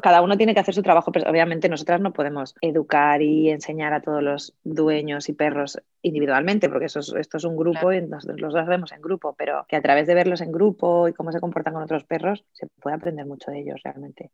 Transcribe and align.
Cada 0.00 0.22
uno 0.22 0.36
tiene 0.36 0.54
que 0.54 0.60
hacer 0.60 0.76
su 0.76 0.82
trabajo, 0.84 1.10
pero 1.10 1.28
obviamente 1.28 1.68
nosotras 1.68 2.00
no 2.00 2.12
podemos 2.12 2.54
educar 2.60 3.20
y 3.20 3.50
enseñar 3.50 3.92
a 3.92 4.00
todos 4.00 4.22
los 4.22 4.54
dueños 4.62 5.28
y 5.28 5.32
perros 5.32 5.82
individualmente, 6.02 6.68
porque 6.68 6.84
eso 6.84 7.00
esto 7.00 7.36
es 7.36 7.42
un 7.42 7.56
grupo 7.56 7.92
y 7.92 8.00
nosotros 8.02 8.40
los 8.40 8.54
vemos 8.68 8.92
en 8.92 9.02
grupo, 9.02 9.34
pero 9.36 9.66
que 9.68 9.74
a 9.74 9.82
través 9.82 10.06
de 10.06 10.14
verlos 10.14 10.40
en 10.40 10.52
grupo 10.52 11.08
y 11.08 11.12
cómo 11.14 11.32
se 11.32 11.40
comportan 11.40 11.74
con 11.74 11.82
otros 11.82 12.04
perros, 12.04 12.44
se 12.52 12.68
puede 12.80 12.94
aprender 12.94 13.26
mucho 13.26 13.50
de 13.50 13.58
ellos 13.58 13.80
realmente. 13.82 14.30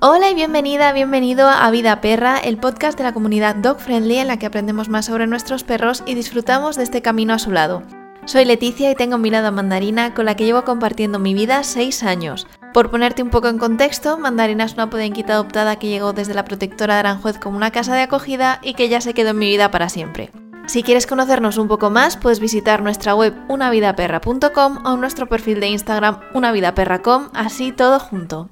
Hola 0.00 0.28
y 0.28 0.34
bienvenida, 0.34 0.92
bienvenido 0.92 1.48
a 1.48 1.70
Vida 1.70 2.00
Perra, 2.00 2.38
el 2.38 2.56
podcast 2.56 2.98
de 2.98 3.04
la 3.04 3.14
comunidad 3.14 3.54
Dog 3.54 3.78
Friendly 3.78 4.16
en 4.16 4.26
la 4.26 4.40
que 4.40 4.46
aprendemos 4.46 4.88
más 4.88 5.06
sobre 5.06 5.28
nuestros 5.28 5.62
perros 5.62 6.02
y 6.04 6.16
disfrutamos 6.16 6.74
de 6.74 6.82
este 6.82 7.00
camino 7.00 7.32
a 7.32 7.38
su 7.38 7.52
lado. 7.52 7.84
Soy 8.24 8.44
Leticia 8.44 8.90
y 8.90 8.94
tengo 8.94 9.18
mi 9.18 9.30
lado 9.30 9.50
Mandarina 9.50 10.14
con 10.14 10.26
la 10.26 10.36
que 10.36 10.44
llevo 10.44 10.64
compartiendo 10.64 11.18
mi 11.18 11.34
vida 11.34 11.64
6 11.64 12.04
años. 12.04 12.46
Por 12.72 12.90
ponerte 12.90 13.22
un 13.22 13.30
poco 13.30 13.48
en 13.48 13.58
contexto, 13.58 14.16
Mandarina 14.16 14.64
es 14.64 14.74
una 14.74 14.88
podenquita 14.88 15.34
adoptada 15.34 15.76
que 15.76 15.88
llegó 15.88 16.12
desde 16.12 16.32
la 16.32 16.44
protectora 16.44 16.94
de 16.94 17.00
Aranjuez 17.00 17.38
como 17.38 17.56
una 17.56 17.72
casa 17.72 17.94
de 17.94 18.02
acogida 18.02 18.60
y 18.62 18.74
que 18.74 18.88
ya 18.88 19.00
se 19.00 19.12
quedó 19.12 19.30
en 19.30 19.38
mi 19.38 19.48
vida 19.48 19.72
para 19.72 19.88
siempre. 19.88 20.30
Si 20.66 20.84
quieres 20.84 21.08
conocernos 21.08 21.58
un 21.58 21.66
poco 21.66 21.90
más, 21.90 22.16
puedes 22.16 22.38
visitar 22.38 22.80
nuestra 22.80 23.16
web 23.16 23.34
unavidaperra.com 23.48 24.86
o 24.86 24.96
nuestro 24.96 25.28
perfil 25.28 25.58
de 25.58 25.68
Instagram 25.68 26.20
unavidaperra.com, 26.32 27.30
así 27.34 27.72
todo 27.72 27.98
junto. 27.98 28.48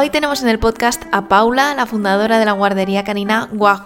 Hoy 0.00 0.08
tenemos 0.08 0.42
en 0.42 0.48
el 0.48 0.58
podcast 0.58 1.02
a 1.12 1.28
Paula, 1.28 1.74
la 1.74 1.84
fundadora 1.84 2.38
de 2.38 2.46
la 2.46 2.52
guardería 2.52 3.04
canina 3.04 3.50
Wag. 3.52 3.84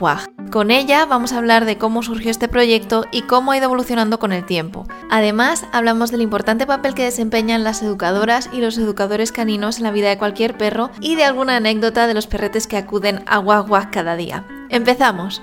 Con 0.52 0.70
ella 0.70 1.06
vamos 1.06 1.32
a 1.32 1.38
hablar 1.38 1.64
de 1.64 1.76
cómo 1.76 2.04
surgió 2.04 2.30
este 2.30 2.46
proyecto 2.46 3.06
y 3.10 3.22
cómo 3.22 3.50
ha 3.50 3.56
ido 3.56 3.64
evolucionando 3.64 4.20
con 4.20 4.30
el 4.30 4.46
tiempo. 4.46 4.86
Además, 5.10 5.66
hablamos 5.72 6.12
del 6.12 6.22
importante 6.22 6.68
papel 6.68 6.94
que 6.94 7.02
desempeñan 7.02 7.64
las 7.64 7.82
educadoras 7.82 8.48
y 8.52 8.60
los 8.60 8.78
educadores 8.78 9.32
caninos 9.32 9.78
en 9.78 9.82
la 9.82 9.90
vida 9.90 10.08
de 10.08 10.16
cualquier 10.16 10.56
perro 10.56 10.90
y 11.00 11.16
de 11.16 11.24
alguna 11.24 11.56
anécdota 11.56 12.06
de 12.06 12.14
los 12.14 12.28
perretes 12.28 12.68
que 12.68 12.76
acuden 12.76 13.24
a 13.26 13.40
Wag 13.40 13.90
cada 13.90 14.14
día. 14.14 14.46
¡Empezamos! 14.68 15.42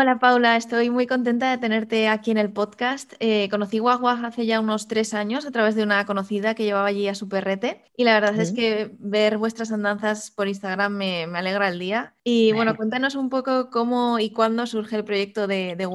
Hola 0.00 0.18
Paula, 0.18 0.56
estoy 0.56 0.88
muy 0.88 1.06
contenta 1.06 1.50
de 1.50 1.58
tenerte 1.58 2.08
aquí 2.08 2.30
en 2.30 2.38
el 2.38 2.50
podcast. 2.50 3.12
Eh, 3.20 3.50
conocí 3.50 3.80
Guaguaj 3.80 4.24
hace 4.24 4.46
ya 4.46 4.58
unos 4.58 4.88
tres 4.88 5.12
años 5.12 5.44
a 5.44 5.50
través 5.50 5.74
de 5.74 5.82
una 5.82 6.06
conocida 6.06 6.54
que 6.54 6.64
llevaba 6.64 6.86
allí 6.86 7.06
a 7.06 7.14
su 7.14 7.28
perrete 7.28 7.82
y 7.98 8.04
la 8.04 8.14
verdad 8.14 8.40
es 8.40 8.50
que 8.50 8.92
ver 8.98 9.36
vuestras 9.36 9.70
andanzas 9.72 10.30
por 10.30 10.48
Instagram 10.48 10.96
me, 10.96 11.24
alegra 11.24 11.68
el 11.68 11.78
día. 11.78 12.14
Y 12.24 12.52
bueno, 12.52 12.76
cuéntanos 12.76 13.14
un 13.14 13.28
poco 13.28 13.68
cómo 13.68 14.18
y 14.18 14.30
cuándo 14.32 14.66
surge 14.66 14.96
el 14.96 15.04
proyecto 15.04 15.46
de, 15.46 15.76
de 15.76 15.86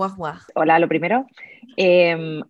Hola, 0.53 0.77
lo 0.77 0.87
primero, 0.87 1.25
eh, 1.75 2.43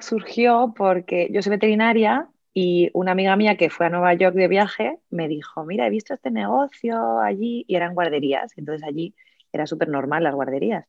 surgió 0.00 0.74
porque 0.76 1.30
yo 1.32 1.40
soy 1.40 1.52
veterinaria 1.52 2.28
y 2.52 2.90
una 2.92 3.12
amiga 3.12 3.36
mía 3.36 3.56
que 3.56 3.70
fue 3.70 3.86
a 3.86 3.88
Nueva 3.88 4.12
York 4.12 4.36
de 4.36 4.48
viaje 4.48 4.98
me 5.08 5.28
dijo, 5.28 5.64
mira, 5.64 5.86
he 5.86 5.90
visto 5.90 6.12
este 6.12 6.30
negocio 6.30 7.20
allí 7.20 7.64
y 7.66 7.76
eran 7.76 7.94
guarderías. 7.94 8.52
Entonces 8.58 8.86
allí 8.86 9.14
era 9.52 9.66
súper 9.66 9.88
normal 9.88 10.24
las 10.24 10.34
guarderías. 10.34 10.86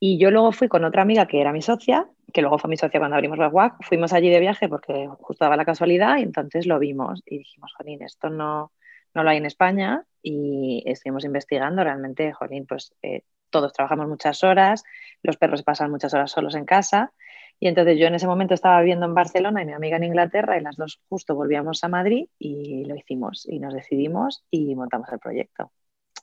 Y 0.00 0.18
yo 0.18 0.30
luego 0.30 0.52
fui 0.52 0.68
con 0.68 0.84
otra 0.84 1.02
amiga 1.02 1.26
que 1.26 1.40
era 1.40 1.52
mi 1.52 1.62
socia, 1.62 2.06
que 2.32 2.42
luego 2.42 2.58
fue 2.58 2.68
mi 2.68 2.76
socia 2.76 3.00
cuando 3.00 3.16
abrimos 3.16 3.38
la 3.38 3.48
WAC, 3.48 3.76
fuimos 3.82 4.12
allí 4.12 4.28
de 4.28 4.40
viaje 4.40 4.68
porque 4.68 5.08
justo 5.18 5.44
daba 5.44 5.56
la 5.56 5.64
casualidad 5.64 6.18
y 6.18 6.22
entonces 6.22 6.66
lo 6.66 6.78
vimos 6.78 7.22
y 7.24 7.38
dijimos, 7.38 7.72
Jolín, 7.76 8.02
esto 8.02 8.28
no, 8.28 8.72
no 9.14 9.22
lo 9.22 9.30
hay 9.30 9.38
en 9.38 9.46
España 9.46 10.04
y 10.22 10.82
estuvimos 10.86 11.24
investigando 11.24 11.84
realmente, 11.84 12.32
Jolín, 12.32 12.66
pues 12.66 12.92
eh, 13.02 13.22
todos 13.50 13.72
trabajamos 13.72 14.08
muchas 14.08 14.42
horas, 14.42 14.84
los 15.22 15.36
perros 15.36 15.62
pasan 15.62 15.90
muchas 15.90 16.12
horas 16.12 16.32
solos 16.32 16.54
en 16.54 16.64
casa 16.64 17.12
y 17.60 17.68
entonces 17.68 17.98
yo 17.98 18.06
en 18.06 18.16
ese 18.16 18.26
momento 18.26 18.52
estaba 18.52 18.80
viviendo 18.80 19.06
en 19.06 19.14
Barcelona 19.14 19.62
y 19.62 19.66
mi 19.66 19.72
amiga 19.72 19.96
en 19.96 20.04
Inglaterra 20.04 20.58
y 20.58 20.60
las 20.60 20.76
dos 20.76 21.00
justo 21.08 21.36
volvíamos 21.36 21.84
a 21.84 21.88
Madrid 21.88 22.26
y 22.38 22.84
lo 22.84 22.96
hicimos 22.96 23.46
y 23.48 23.60
nos 23.60 23.72
decidimos 23.72 24.44
y 24.50 24.74
montamos 24.74 25.08
el 25.12 25.20
proyecto 25.20 25.70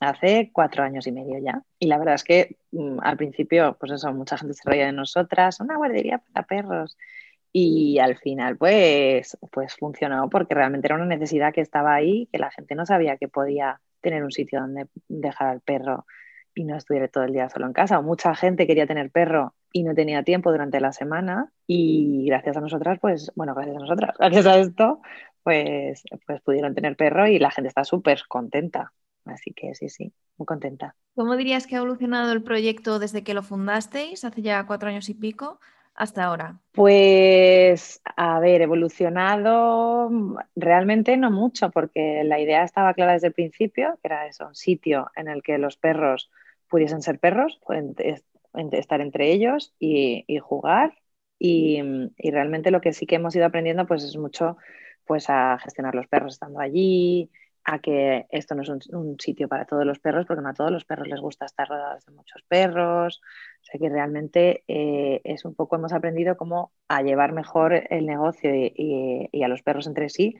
hace 0.02 0.50
cuatro 0.52 0.84
años 0.84 1.06
y 1.06 1.12
medio 1.12 1.38
ya. 1.38 1.62
Y 1.78 1.86
la 1.86 1.98
verdad 1.98 2.14
es 2.14 2.24
que 2.24 2.56
mm, 2.72 2.98
al 3.02 3.16
principio, 3.16 3.76
pues 3.78 3.92
eso, 3.92 4.12
mucha 4.12 4.36
gente 4.38 4.54
se 4.54 4.68
reía 4.68 4.86
de 4.86 4.92
nosotras, 4.92 5.60
una 5.60 5.76
guardería 5.76 6.18
para 6.32 6.46
perros. 6.46 6.96
Y 7.52 7.98
al 7.98 8.16
final, 8.16 8.56
pues, 8.56 9.36
pues 9.50 9.76
funcionó 9.76 10.30
porque 10.30 10.54
realmente 10.54 10.86
era 10.88 10.96
una 10.96 11.04
necesidad 11.04 11.52
que 11.52 11.60
estaba 11.60 11.94
ahí, 11.94 12.28
que 12.32 12.38
la 12.38 12.50
gente 12.50 12.74
no 12.74 12.86
sabía 12.86 13.18
que 13.18 13.28
podía 13.28 13.80
tener 14.00 14.24
un 14.24 14.32
sitio 14.32 14.60
donde 14.60 14.86
dejar 15.08 15.48
al 15.48 15.60
perro 15.60 16.06
y 16.54 16.64
no 16.64 16.76
estuviera 16.76 17.08
todo 17.08 17.24
el 17.24 17.32
día 17.32 17.48
solo 17.48 17.66
en 17.66 17.72
casa. 17.72 17.98
O 17.98 18.02
mucha 18.02 18.34
gente 18.34 18.66
quería 18.66 18.86
tener 18.86 19.10
perro 19.10 19.54
y 19.72 19.82
no 19.84 19.94
tenía 19.94 20.22
tiempo 20.22 20.50
durante 20.50 20.80
la 20.80 20.92
semana 20.92 21.50
y 21.66 22.26
gracias 22.26 22.56
a 22.56 22.60
nosotras, 22.60 22.98
pues, 23.00 23.32
bueno, 23.34 23.54
gracias 23.54 23.76
a 23.76 23.80
nosotras, 23.80 24.16
gracias 24.18 24.46
a 24.46 24.58
esto, 24.58 25.00
pues, 25.42 26.04
pues 26.26 26.40
pudieron 26.42 26.74
tener 26.74 26.96
perro 26.96 27.26
y 27.26 27.38
la 27.38 27.50
gente 27.50 27.68
está 27.68 27.84
súper 27.84 28.22
contenta. 28.28 28.92
Así 29.24 29.52
que 29.52 29.74
sí, 29.74 29.88
sí, 29.88 30.12
muy 30.36 30.46
contenta. 30.46 30.96
¿Cómo 31.14 31.36
dirías 31.36 31.66
que 31.66 31.76
ha 31.76 31.78
evolucionado 31.78 32.32
el 32.32 32.42
proyecto 32.42 32.98
desde 32.98 33.22
que 33.22 33.34
lo 33.34 33.42
fundasteis, 33.42 34.24
hace 34.24 34.42
ya 34.42 34.66
cuatro 34.66 34.88
años 34.88 35.08
y 35.08 35.14
pico, 35.14 35.60
hasta 35.94 36.24
ahora? 36.24 36.60
Pues, 36.72 38.00
a 38.16 38.40
ver, 38.40 38.62
evolucionado 38.62 40.10
realmente 40.56 41.16
no 41.16 41.30
mucho, 41.30 41.70
porque 41.70 42.24
la 42.24 42.40
idea 42.40 42.64
estaba 42.64 42.94
clara 42.94 43.12
desde 43.12 43.28
el 43.28 43.34
principio, 43.34 43.98
que 44.02 44.08
era 44.08 44.26
eso, 44.26 44.48
un 44.48 44.54
sitio 44.54 45.10
en 45.16 45.28
el 45.28 45.42
que 45.42 45.58
los 45.58 45.76
perros 45.76 46.30
pudiesen 46.68 47.02
ser 47.02 47.18
perros, 47.18 47.60
estar 48.72 49.00
entre 49.00 49.32
ellos 49.32 49.74
y, 49.78 50.24
jugar. 50.38 50.94
Y, 51.38 51.82
y, 52.16 52.30
realmente 52.30 52.70
lo 52.70 52.80
que 52.80 52.92
sí 52.92 53.04
que 53.04 53.16
hemos 53.16 53.34
ido 53.34 53.44
aprendiendo 53.44 53.84
pues 53.84 54.04
es 54.04 54.16
mucho 54.16 54.56
pues 55.04 55.28
a 55.28 55.58
gestionar 55.58 55.94
los 55.94 56.06
perros 56.06 56.34
estando 56.34 56.60
allí, 56.60 57.30
a 57.64 57.78
que 57.78 58.26
esto 58.30 58.54
no 58.54 58.62
es 58.62 58.68
un, 58.68 59.16
sitio 59.20 59.48
para 59.48 59.64
todos 59.64 59.84
los 59.84 59.98
perros, 59.98 60.26
porque 60.26 60.42
no 60.42 60.48
a 60.48 60.54
todos 60.54 60.70
los 60.70 60.84
perros 60.84 61.08
les 61.08 61.20
gusta 61.20 61.46
estar 61.46 61.68
rodeados 61.68 62.04
de 62.04 62.12
muchos 62.12 62.42
perros. 62.42 63.20
O 63.60 63.64
sea 63.64 63.78
que 63.78 63.88
realmente 63.88 64.64
eh, 64.68 65.20
es 65.24 65.44
un 65.44 65.54
poco, 65.54 65.76
hemos 65.76 65.92
aprendido 65.92 66.36
cómo 66.36 66.72
a 66.88 67.02
llevar 67.02 67.32
mejor 67.32 67.86
el 67.90 68.06
negocio 68.06 68.50
y, 68.54 69.42
a 69.42 69.48
los 69.48 69.62
perros 69.62 69.86
entre 69.86 70.08
sí, 70.08 70.36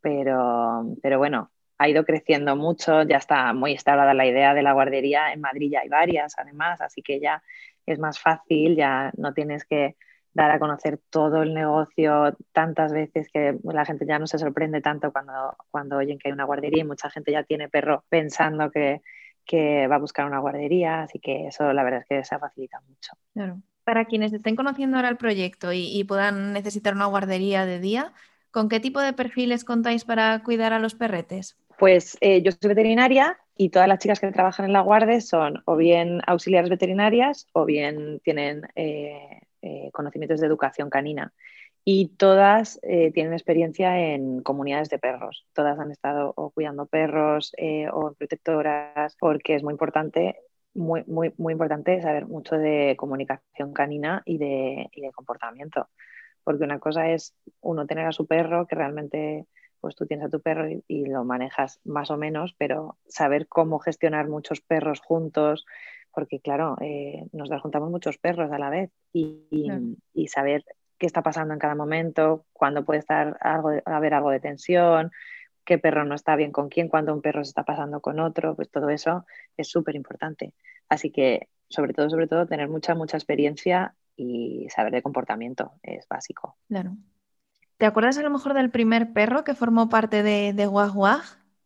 pero, 0.00 0.96
pero 1.02 1.18
bueno, 1.18 1.50
ha 1.78 1.88
ido 1.88 2.04
creciendo 2.04 2.56
mucho, 2.56 3.02
ya 3.02 3.16
está 3.16 3.52
muy 3.52 3.72
instalada 3.72 4.14
la 4.14 4.26
idea 4.26 4.54
de 4.54 4.62
la 4.62 4.72
guardería, 4.72 5.32
en 5.32 5.40
Madrid 5.40 5.70
ya 5.72 5.80
hay 5.80 5.88
varias 5.88 6.34
además, 6.38 6.80
así 6.80 7.02
que 7.02 7.20
ya 7.20 7.42
es 7.86 7.98
más 7.98 8.18
fácil, 8.18 8.76
ya 8.76 9.12
no 9.16 9.34
tienes 9.34 9.64
que 9.64 9.96
dar 10.34 10.50
a 10.50 10.58
conocer 10.58 10.98
todo 11.10 11.42
el 11.42 11.54
negocio 11.54 12.36
tantas 12.52 12.92
veces 12.92 13.28
que 13.32 13.56
la 13.62 13.84
gente 13.84 14.04
ya 14.06 14.18
no 14.18 14.26
se 14.26 14.38
sorprende 14.38 14.80
tanto 14.80 15.12
cuando, 15.12 15.56
cuando 15.70 15.96
oyen 15.96 16.18
que 16.18 16.28
hay 16.28 16.32
una 16.32 16.44
guardería 16.44 16.82
y 16.82 16.86
mucha 16.86 17.08
gente 17.08 17.32
ya 17.32 17.44
tiene 17.44 17.68
perro 17.68 18.04
pensando 18.08 18.70
que, 18.70 19.00
va 19.88 19.96
a 19.96 20.00
buscar 20.00 20.26
una 20.26 20.40
guardería, 20.40 21.02
así 21.02 21.20
que 21.20 21.46
eso 21.46 21.72
la 21.72 21.84
verdad 21.84 22.00
es 22.00 22.06
que 22.06 22.24
se 22.24 22.38
facilita 22.38 22.80
mucho. 22.88 23.12
Claro. 23.32 23.60
Para 23.84 24.06
quienes 24.06 24.32
estén 24.32 24.56
conociendo 24.56 24.96
ahora 24.96 25.10
el 25.10 25.18
proyecto 25.18 25.72
y, 25.72 26.02
puedan 26.04 26.52
necesitar 26.52 26.94
una 26.94 27.06
guardería 27.06 27.66
de 27.66 27.78
día, 27.78 28.12
¿con 28.50 28.68
qué 28.68 28.80
tipo 28.80 29.00
de 29.00 29.12
perfiles 29.12 29.64
contáis 29.64 30.04
para 30.04 30.42
cuidar 30.42 30.72
a 30.72 30.78
los 30.78 30.94
perretes? 30.94 31.56
Pues 31.78 32.16
eh, 32.20 32.42
yo 32.42 32.52
soy 32.52 32.68
veterinaria 32.68 33.38
y 33.56 33.68
todas 33.68 33.86
las 33.86 33.98
chicas 33.98 34.18
que 34.18 34.32
trabajan 34.32 34.66
en 34.66 34.72
la 34.72 34.80
guardia 34.80 35.20
son 35.20 35.62
o 35.66 35.76
bien 35.76 36.22
auxiliares 36.26 36.70
veterinarias 36.70 37.46
o 37.52 37.66
bien 37.66 38.20
tienen 38.24 38.62
eh, 38.74 39.43
eh, 39.64 39.90
conocimientos 39.92 40.40
de 40.40 40.46
educación 40.46 40.90
canina. 40.90 41.32
Y 41.86 42.08
todas 42.16 42.78
eh, 42.82 43.12
tienen 43.12 43.32
experiencia 43.32 43.98
en 43.98 44.42
comunidades 44.42 44.90
de 44.90 44.98
perros. 44.98 45.46
Todas 45.54 45.78
han 45.78 45.90
estado 45.90 46.34
o 46.36 46.50
cuidando 46.50 46.86
perros 46.86 47.52
eh, 47.56 47.88
o 47.90 48.12
protectoras, 48.12 49.16
porque 49.18 49.54
es 49.54 49.62
muy 49.62 49.72
importante, 49.72 50.36
muy, 50.74 51.02
muy, 51.06 51.32
muy 51.38 51.52
importante 51.52 52.02
saber 52.02 52.26
mucho 52.26 52.56
de 52.56 52.94
comunicación 52.98 53.72
canina 53.72 54.22
y 54.26 54.36
de, 54.36 54.88
y 54.92 55.00
de 55.00 55.12
comportamiento. 55.12 55.88
Porque 56.42 56.64
una 56.64 56.78
cosa 56.78 57.10
es 57.10 57.34
uno 57.62 57.86
tener 57.86 58.06
a 58.06 58.12
su 58.12 58.26
perro, 58.26 58.66
que 58.66 58.76
realmente 58.76 59.46
pues 59.80 59.96
tú 59.96 60.06
tienes 60.06 60.26
a 60.26 60.30
tu 60.30 60.40
perro 60.40 60.66
y, 60.88 61.04
lo 61.04 61.24
manejas 61.24 61.78
más 61.84 62.10
o 62.10 62.16
menos, 62.16 62.54
pero 62.56 62.96
saber 63.06 63.48
cómo 63.48 63.78
gestionar 63.78 64.28
muchos 64.28 64.62
perros 64.62 65.00
juntos, 65.00 65.66
porque 66.14 66.40
claro, 66.40 66.76
eh, 66.80 67.26
nos 67.32 67.50
juntamos 67.60 67.90
muchos 67.90 68.18
perros 68.18 68.50
a 68.52 68.58
la 68.58 68.70
vez 68.70 68.90
y, 69.12 69.70
saber 70.28 70.64
qué 70.98 71.06
está 71.06 71.22
pasando 71.22 71.52
en 71.52 71.60
cada 71.60 71.74
momento, 71.74 72.46
cuándo 72.52 72.84
puede 72.84 73.00
estar 73.00 73.36
algo 73.40 73.72
haber 73.84 74.14
algo 74.14 74.30
de 74.30 74.40
tensión, 74.40 75.10
qué 75.64 75.78
perro 75.78 76.04
no 76.04 76.14
está 76.14 76.36
bien 76.36 76.52
con 76.52 76.68
quién, 76.68 76.88
cuándo 76.88 77.12
un 77.12 77.22
perro 77.22 77.44
se 77.44 77.50
está 77.50 77.64
pasando 77.64 78.00
con 78.00 78.20
otro, 78.20 78.54
pues 78.54 78.70
todo 78.70 78.90
eso 78.90 79.26
es 79.56 79.68
súper 79.68 79.96
importante. 79.96 80.54
Así 80.88 81.10
que, 81.10 81.48
sobre 81.68 81.92
todo, 81.92 82.10
sobre 82.10 82.26
todo, 82.26 82.46
tener 82.46 82.68
mucha, 82.68 82.94
mucha 82.94 83.16
experiencia 83.16 83.94
y 84.16 84.68
saber 84.70 84.92
de 84.92 85.02
comportamiento 85.02 85.72
es 85.82 86.06
básico. 86.08 86.56
Claro. 86.68 86.96
¿Te 87.76 87.86
acuerdas 87.86 88.18
a 88.18 88.22
lo 88.22 88.30
mejor 88.30 88.54
del 88.54 88.70
primer 88.70 89.12
perro 89.12 89.42
que 89.42 89.54
formó 89.54 89.88
parte 89.88 90.22
de, 90.22 90.52
de 90.52 90.68
Wag 90.68 90.92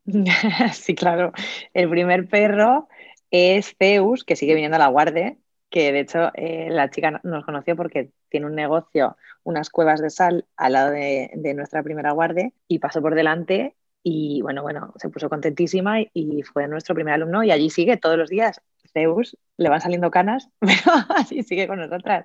sí, 0.73 0.95
claro. 0.95 1.33
El 1.75 1.91
primer 1.91 2.29
perro 2.29 2.89
es 3.31 3.75
Zeus, 3.79 4.25
que 4.25 4.37
sigue 4.37 4.55
viniendo 4.55 4.77
a 4.77 4.81
la 4.81 4.89
guardia, 4.89 5.37
que 5.71 5.93
de 5.93 6.01
hecho 6.01 6.31
eh, 6.35 6.69
la 6.71 6.91
chica 6.91 7.21
nos 7.23 7.45
conoció 7.45 7.77
porque 7.77 8.11
tiene 8.29 8.47
un 8.47 8.55
negocio, 8.55 9.17
unas 9.43 9.71
cuevas 9.71 10.01
de 10.01 10.11
sal 10.11 10.47
al 10.57 10.73
lado 10.73 10.91
de, 10.91 11.55
nuestra 11.55 11.83
primera 11.83 12.13
guardia 12.13 12.51
y 12.67 12.79
pasó 12.79 13.03
por 13.03 13.15
delante 13.15 13.77
y 14.03 14.41
bueno, 14.43 14.63
bueno, 14.63 14.93
se 14.97 15.11
puso 15.11 15.29
contentísima 15.29 16.01
y, 16.01 16.43
fue 16.43 16.69
nuestro 16.69 16.95
primer 16.95 17.15
alumno 17.15 17.43
y 17.43 17.51
allí 17.51 17.71
sigue 17.71 17.97
todos 17.97 18.17
los 18.17 18.31
días. 18.31 18.61
Zeus, 18.93 19.37
le 19.59 19.69
van 19.69 19.81
saliendo 19.81 20.11
canas, 20.11 20.49
pero 20.61 20.97
así 21.17 21.43
sigue 21.43 21.67
con 21.67 21.79
nosotras. 21.79 22.25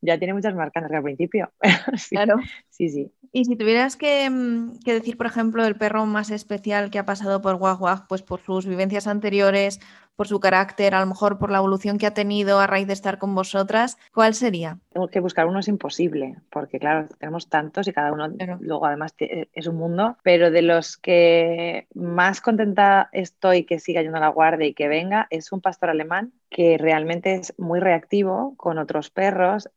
Ya 0.00 0.18
tiene 0.18 0.34
muchas 0.34 0.54
más 0.54 0.70
canas 0.70 0.90
que 0.90 0.96
al 0.96 1.02
principio. 1.02 1.52
claro. 2.10 2.36
Sí, 2.70 2.88
sí. 2.88 3.12
Y 3.32 3.46
si 3.46 3.56
tuvieras 3.56 3.96
mm, 3.96 4.78
que, 4.84 4.92
decir, 4.92 5.16
por 5.16 5.26
ejemplo, 5.26 5.64
el 5.64 5.76
perro 5.76 6.06
más 6.06 6.30
especial 6.30 6.90
que 6.90 7.00
ha 7.00 7.06
pasado 7.06 7.42
por 7.42 7.56
Wag 7.56 8.06
pues 8.08 8.22
por 8.22 8.40
sus 8.40 8.66
vivencias 8.66 9.08
anteriores 9.08 9.80
por 10.16 10.28
su 10.28 10.40
carácter, 10.40 10.94
a 10.94 11.00
lo 11.00 11.06
mejor 11.06 11.38
por 11.38 11.50
la 11.50 11.58
evolución 11.58 11.98
que 11.98 12.06
ha 12.06 12.14
tenido 12.14 12.60
a 12.60 12.66
raíz 12.66 12.86
de 12.86 12.92
estar 12.92 13.18
con 13.18 13.34
vosotras, 13.34 13.98
¿cuál 14.12 14.34
sería? 14.34 14.78
Tengo 14.92 15.08
que 15.08 15.20
buscar 15.20 15.46
uno 15.46 15.58
es 15.58 15.68
imposible, 15.68 16.36
porque 16.50 16.78
claro, 16.78 17.08
tenemos 17.18 17.48
tantos 17.48 17.88
y 17.88 17.92
cada 17.92 18.12
uno 18.12 18.28
luego 18.60 18.86
además 18.86 19.14
es 19.18 19.66
un 19.66 19.76
mundo, 19.76 20.16
pero 20.22 20.50
de 20.50 20.62
los 20.62 20.96
que 20.96 21.88
más 21.94 22.40
contenta 22.40 23.08
estoy 23.12 23.64
que 23.64 23.80
siga 23.80 24.02
yendo 24.02 24.18
a 24.18 24.20
la 24.20 24.28
guardia 24.28 24.68
y 24.68 24.74
que 24.74 24.88
venga, 24.88 25.26
es 25.30 25.50
un 25.52 25.60
pastor 25.60 25.90
alemán 25.90 26.32
que 26.54 26.78
realmente 26.78 27.34
es 27.34 27.52
muy 27.58 27.80
reactivo 27.80 28.54
con 28.56 28.78
otros 28.78 29.10
perros, 29.10 29.68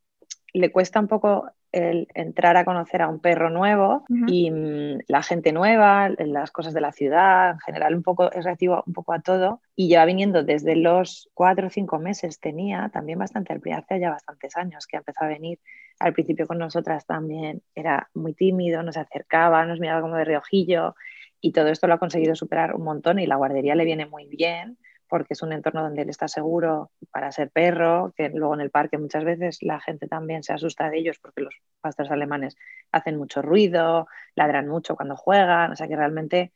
le 0.54 0.72
cuesta 0.72 1.00
un 1.00 1.08
poco 1.08 1.50
el 1.72 2.08
entrar 2.14 2.56
a 2.56 2.66
conocer 2.66 3.02
a 3.02 3.08
un 3.08 3.20
perro 3.20 3.50
nuevo 3.50 4.06
y 4.28 4.52
mm, 4.52 5.00
la 5.08 5.24
gente 5.24 5.52
nueva, 5.54 6.10
las 6.20 6.52
cosas 6.52 6.76
de 6.76 6.82
la 6.82 6.92
ciudad, 6.92 7.54
en 7.54 7.60
general 7.62 7.96
un 7.96 8.04
poco 8.04 8.32
es 8.32 8.46
reactivo 8.46 8.84
un 8.86 8.94
poco 8.94 9.14
a 9.14 9.22
todo. 9.22 9.60
Y 9.76 9.88
lleva 9.88 10.06
viniendo 10.06 10.44
desde 10.44 10.76
los 10.76 11.32
cuatro 11.34 11.66
o 11.66 11.70
cinco 11.72 11.98
meses 11.98 12.40
tenía 12.40 12.92
también 12.94 13.18
bastante 13.18 13.54
hace 13.74 14.00
ya 14.00 14.12
bastantes 14.12 14.56
años 14.56 14.86
que 14.86 14.98
empezó 14.98 15.24
a 15.24 15.30
venir. 15.30 15.60
Al 15.98 16.14
principio 16.14 16.46
con 16.46 16.60
nosotras 16.60 17.08
también 17.08 17.64
era 17.74 18.12
muy 18.14 18.36
tímido, 18.36 18.84
nos 18.84 18.98
acercaba, 18.98 19.66
nos 19.66 19.80
miraba 19.80 20.02
como 20.02 20.16
de 20.16 20.26
reojillo 20.26 20.94
y 21.42 21.54
todo 21.54 21.70
esto 21.70 21.88
lo 21.88 21.96
ha 21.96 22.00
conseguido 22.00 22.36
superar 22.36 22.76
un 22.76 22.84
montón 22.84 23.18
y 23.18 23.26
la 23.26 23.36
guardería 23.36 23.74
le 23.74 23.84
viene 23.84 24.06
muy 24.06 24.28
bien 24.28 24.78
porque 25.10 25.34
es 25.34 25.42
un 25.42 25.54
entorno 25.54 25.84
donde 25.84 26.02
él 26.02 26.10
está 26.10 26.28
seguro 26.28 26.92
para 27.12 27.32
ser 27.32 27.50
perro, 27.50 28.14
que 28.16 28.30
luego 28.30 28.54
en 28.54 28.62
el 28.62 28.70
parque 28.70 28.98
muchas 28.98 29.24
veces 29.24 29.60
la 29.62 29.80
gente 29.80 30.08
también 30.08 30.44
se 30.44 30.54
asusta 30.54 30.90
de 30.90 30.98
ellos 31.00 31.20
porque 31.20 31.42
los 31.42 31.56
pastores 31.82 32.12
alemanes 32.12 32.56
hacen 32.92 33.18
mucho 33.18 33.42
ruido, 33.42 34.08
ladran 34.36 34.68
mucho 34.68 34.96
cuando 34.96 35.16
juegan, 35.16 35.72
o 35.72 35.76
sea 35.76 35.88
que 35.88 35.96
realmente 35.96 36.52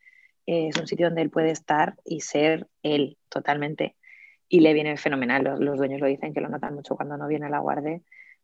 eh, 0.45 0.67
es 0.69 0.77
un 0.77 0.87
sitio 0.87 1.07
donde 1.07 1.21
él 1.21 1.29
puede 1.29 1.51
estar 1.51 1.95
y 2.05 2.21
ser 2.21 2.67
él 2.83 3.17
totalmente. 3.29 3.95
Y 4.49 4.59
le 4.59 4.73
viene 4.73 4.97
fenomenal, 4.97 5.43
los, 5.43 5.59
los 5.59 5.77
dueños 5.77 6.01
lo 6.01 6.07
dicen 6.07 6.33
que 6.33 6.41
lo 6.41 6.49
notan 6.49 6.75
mucho 6.75 6.95
cuando 6.95 7.17
no 7.17 7.27
viene 7.27 7.45
a 7.45 7.49
la 7.49 7.59
guardia 7.59 8.01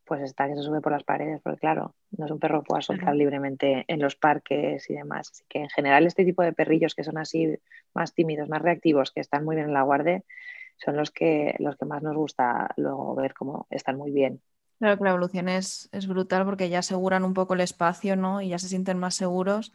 pues 0.08 0.22
está 0.22 0.48
que 0.48 0.56
se 0.56 0.62
sube 0.62 0.82
por 0.82 0.92
las 0.92 1.04
paredes, 1.04 1.42
porque 1.44 1.60
claro, 1.60 1.96
no 2.18 2.26
es 2.26 2.32
un 2.32 2.40
perro 2.40 2.62
que 2.62 2.68
pueda 2.68 2.82
soltar 2.82 3.16
libremente 3.16 3.86
en 3.88 4.00
los 4.00 4.16
parques 4.16 4.90
y 4.90 4.94
demás. 4.94 5.30
Así 5.32 5.44
que 5.50 5.60
en 5.60 5.70
general 5.70 6.08
este 6.08 6.24
tipo 6.24 6.42
de 6.42 6.54
perrillos 6.54 6.96
que 6.96 7.04
son 7.04 7.18
así 7.18 7.60
más 7.94 8.14
tímidos, 8.14 8.50
más 8.50 8.62
reactivos, 8.62 9.12
que 9.12 9.20
están 9.20 9.44
muy 9.44 9.56
bien 9.56 9.68
en 9.68 9.74
la 9.74 9.84
guardia, 9.84 10.24
son 10.78 10.96
los 10.96 11.12
que, 11.12 11.56
los 11.60 11.76
que 11.76 11.86
más 11.86 12.02
nos 12.02 12.16
gusta 12.16 12.70
luego 12.78 13.16
ver 13.16 13.34
cómo 13.34 13.68
están 13.70 13.98
muy 13.98 14.12
bien. 14.12 14.42
Claro 14.80 14.98
que 14.98 15.04
la 15.04 15.10
evolución 15.10 15.50
es, 15.50 15.90
es 15.92 16.08
brutal 16.08 16.46
porque 16.46 16.70
ya 16.70 16.80
aseguran 16.80 17.24
un 17.24 17.34
poco 17.34 17.56
el 17.56 17.62
espacio, 17.62 18.16
¿no? 18.16 18.42
Y 18.42 18.50
ya 18.50 18.60
se 18.60 18.70
sienten 18.70 18.98
más 19.00 19.16
seguros 19.16 19.74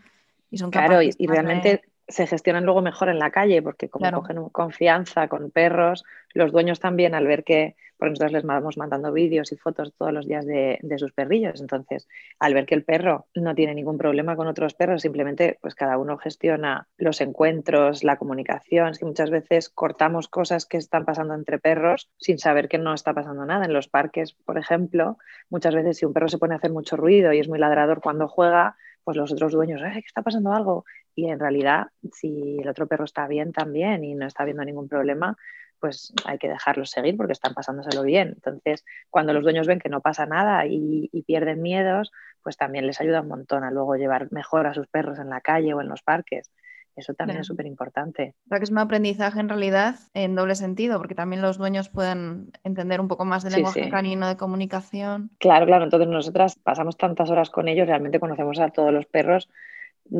y 0.50 0.58
son 0.58 0.70
capaces 0.70 1.16
Claro, 1.16 1.16
y, 1.18 1.26
realmente 1.26 1.82
se 2.08 2.26
gestionan 2.26 2.64
luego 2.64 2.82
mejor 2.82 3.08
en 3.08 3.18
la 3.18 3.30
calle 3.30 3.62
porque 3.62 3.88
como 3.88 4.10
cogen 4.12 4.48
confianza 4.50 5.28
con 5.28 5.50
perros, 5.50 6.04
los 6.34 6.52
dueños 6.52 6.80
también 6.80 7.14
al 7.14 7.26
ver 7.26 7.44
que, 7.44 7.76
porque 7.96 8.10
nosotros 8.10 8.32
les 8.32 8.44
vamos 8.44 8.76
mandando 8.76 9.12
vídeos 9.12 9.52
y 9.52 9.56
fotos 9.56 9.94
todos 9.96 10.12
los 10.12 10.26
días 10.26 10.44
de, 10.46 10.78
sus 10.98 11.12
perrillos, 11.12 11.60
entonces 11.60 12.08
al 12.38 12.54
ver 12.54 12.66
que 12.66 12.74
el 12.74 12.84
perro 12.84 13.26
no 13.34 13.54
tiene 13.54 13.74
ningún 13.74 13.98
problema 13.98 14.36
con 14.36 14.46
otros 14.46 14.74
perros, 14.74 15.02
simplemente 15.02 15.58
pues 15.60 15.74
cada 15.74 15.98
uno 15.98 16.18
gestiona 16.18 16.88
los 16.96 17.20
encuentros, 17.20 18.04
la 18.04 18.16
comunicación, 18.16 18.88
es 18.88 18.98
que 18.98 19.04
muchas 19.04 19.30
veces 19.30 19.68
cortamos 19.68 20.28
cosas 20.28 20.66
que 20.66 20.76
están 20.76 21.04
pasando 21.04 21.34
entre 21.34 21.58
perros 21.58 22.10
sin 22.18 22.38
saber 22.38 22.68
que 22.68 22.78
no 22.78 22.94
está 22.94 23.14
pasando 23.14 23.44
nada. 23.46 23.64
En 23.64 23.72
los 23.72 23.88
parques, 23.88 24.32
por 24.32 24.58
ejemplo, 24.58 25.18
muchas 25.50 25.74
veces 25.74 25.98
si 25.98 26.04
un 26.04 26.12
perro 26.12 26.28
se 26.28 26.38
pone 26.38 26.54
a 26.54 26.58
hacer 26.58 26.72
mucho 26.72 26.96
ruido 26.96 27.32
y 27.32 27.38
es 27.38 27.48
muy 27.48 27.58
ladrador 27.58 28.00
cuando 28.00 28.28
juega, 28.28 28.76
pues 29.04 29.16
los 29.16 29.32
otros 29.32 29.52
dueños, 29.52 29.80
¿qué 29.82 29.98
está 29.98 30.22
pasando 30.22 30.52
algo? 30.52 30.84
Y 31.14 31.28
en 31.28 31.38
realidad, 31.38 31.88
si 32.12 32.58
el 32.60 32.68
otro 32.68 32.86
perro 32.86 33.04
está 33.04 33.26
bien 33.26 33.52
también 33.52 34.04
y 34.04 34.14
no 34.14 34.26
está 34.26 34.44
viendo 34.44 34.64
ningún 34.64 34.88
problema, 34.88 35.36
pues 35.82 36.14
hay 36.26 36.38
que 36.38 36.48
dejarlos 36.48 36.90
seguir 36.90 37.16
porque 37.16 37.32
están 37.32 37.54
pasándoselo 37.54 38.04
bien. 38.04 38.28
Entonces, 38.28 38.84
cuando 39.10 39.32
los 39.32 39.42
dueños 39.42 39.66
ven 39.66 39.80
que 39.80 39.88
no 39.88 40.00
pasa 40.00 40.26
nada 40.26 40.64
y, 40.64 41.10
pierden 41.26 41.60
miedos, 41.60 42.12
pues 42.40 42.56
también 42.56 42.86
les 42.86 43.00
ayuda 43.00 43.20
un 43.20 43.28
montón 43.28 43.64
a 43.64 43.72
luego 43.72 43.96
llevar 43.96 44.30
mejor 44.30 44.68
a 44.68 44.74
sus 44.74 44.86
perros 44.86 45.18
en 45.18 45.28
la 45.28 45.40
calle 45.40 45.74
o 45.74 45.80
en 45.80 45.88
los 45.88 46.02
parques. 46.02 46.52
Eso 46.94 47.14
también 47.14 47.40
es 47.40 47.46
súper 47.46 47.66
importante. 47.66 48.34
O 48.48 48.56
que 48.56 48.62
es 48.62 48.70
un 48.70 48.78
aprendizaje 48.78 49.40
en 49.40 49.48
realidad 49.48 49.96
en 50.14 50.36
doble 50.36 50.54
sentido, 50.54 50.98
porque 50.98 51.16
también 51.16 51.42
los 51.42 51.58
dueños 51.58 51.88
pueden 51.88 52.52
entender 52.62 53.00
un 53.00 53.08
poco 53.08 53.24
más 53.24 53.42
del 53.42 53.54
lenguaje 53.54 53.88
canino 53.88 54.28
de 54.28 54.36
comunicación. 54.36 55.30
Claro, 55.38 55.66
claro. 55.66 55.84
Entonces 55.84 56.08
nosotras 56.08 56.60
pasamos 56.62 56.96
tantas 56.96 57.28
horas 57.30 57.50
con 57.50 57.66
ellos, 57.66 57.88
realmente 57.88 58.20
conocemos 58.20 58.60
a 58.60 58.68
todos 58.70 58.92
los 58.92 59.06
perros. 59.06 59.48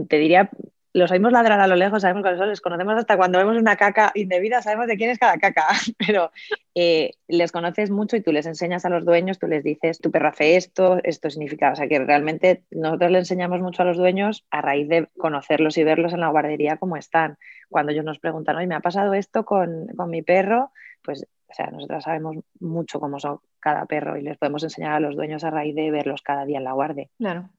Te 0.09 0.17
diría 0.17 0.51
los 0.93 1.11
oímos 1.11 1.33
ladrar 1.33 1.61
a 1.61 1.67
lo 1.67 1.77
lejos, 1.77 2.03
sabemos 2.03 2.23
cuáles 2.23 2.39
son, 2.39 2.49
les 2.49 2.61
conocemos 2.61 2.95
hasta 2.97 3.17
cuando 3.17 3.39
vemos 3.39 3.57
una 3.57 3.77
caca 3.77 4.13
indebida, 4.15 4.61
sabemos 4.63 4.87
de 4.87 4.97
quién 4.97 5.11
es 5.11 5.19
cada 5.19 5.39
caca, 5.39 5.67
pero 5.99 6.31
eh, 6.75 7.13
les 7.29 7.51
conoces 7.53 7.91
mucho 7.91 8.17
y 8.17 8.21
tú 8.21 8.33
les 8.33 8.47
enseñas 8.47 8.85
a 8.85 8.91
los 8.91 9.05
dueños, 9.05 9.39
tú 9.39 9.47
les 9.47 9.65
dices, 9.65 9.99
tu 10.01 10.11
perro 10.11 10.29
hace 10.29 10.57
esto, 10.57 10.99
esto 11.03 11.31
significa, 11.31 11.73
o 11.73 11.77
sea 11.77 11.89
que 11.89 11.99
realmente 11.99 12.65
nosotros 12.71 13.11
le 13.11 13.19
enseñamos 13.19 13.61
mucho 13.61 13.83
a 13.83 13.87
los 13.87 13.97
dueños 13.97 14.47
a 14.51 14.61
raíz 14.61 14.89
de 14.89 15.09
conocerlos 15.17 15.79
y 15.79 15.85
verlos 15.85 16.13
en 16.13 16.21
la 16.21 16.29
guardería 16.29 16.77
como 16.77 16.97
están. 16.97 17.39
Cuando 17.69 17.93
ellos 17.93 18.05
nos 18.05 18.19
preguntan, 18.19 18.57
oye, 18.57 18.67
me 18.67 18.75
ha 18.75 18.81
pasado 18.81 19.15
esto 19.15 19.45
con, 19.45 19.87
con 19.97 20.11
mi 20.11 20.23
perro, 20.23 20.73
pues 21.03 21.27
o 21.53 21.55
sea, 21.55 21.67
nosotros 21.67 22.05
sabemos 22.05 22.37
mucho 22.61 22.99
cómo 22.99 23.21
son 23.21 23.41
cada 23.61 23.85
perro 23.85 24.17
y 24.17 24.23
les 24.23 24.39
podemos 24.39 24.63
enseñar 24.63 24.93
a 24.93 25.01
los 25.01 25.15
dueños 25.15 25.45
a 25.45 25.51
raíz 25.51 25.75
de 25.75 25.91
verlos 25.91 26.23
cada 26.23 26.47
día 26.47 26.59
en 26.59 26.65
la 26.65 26.73
guardia. 26.73 27.09
Claro. 27.19 27.51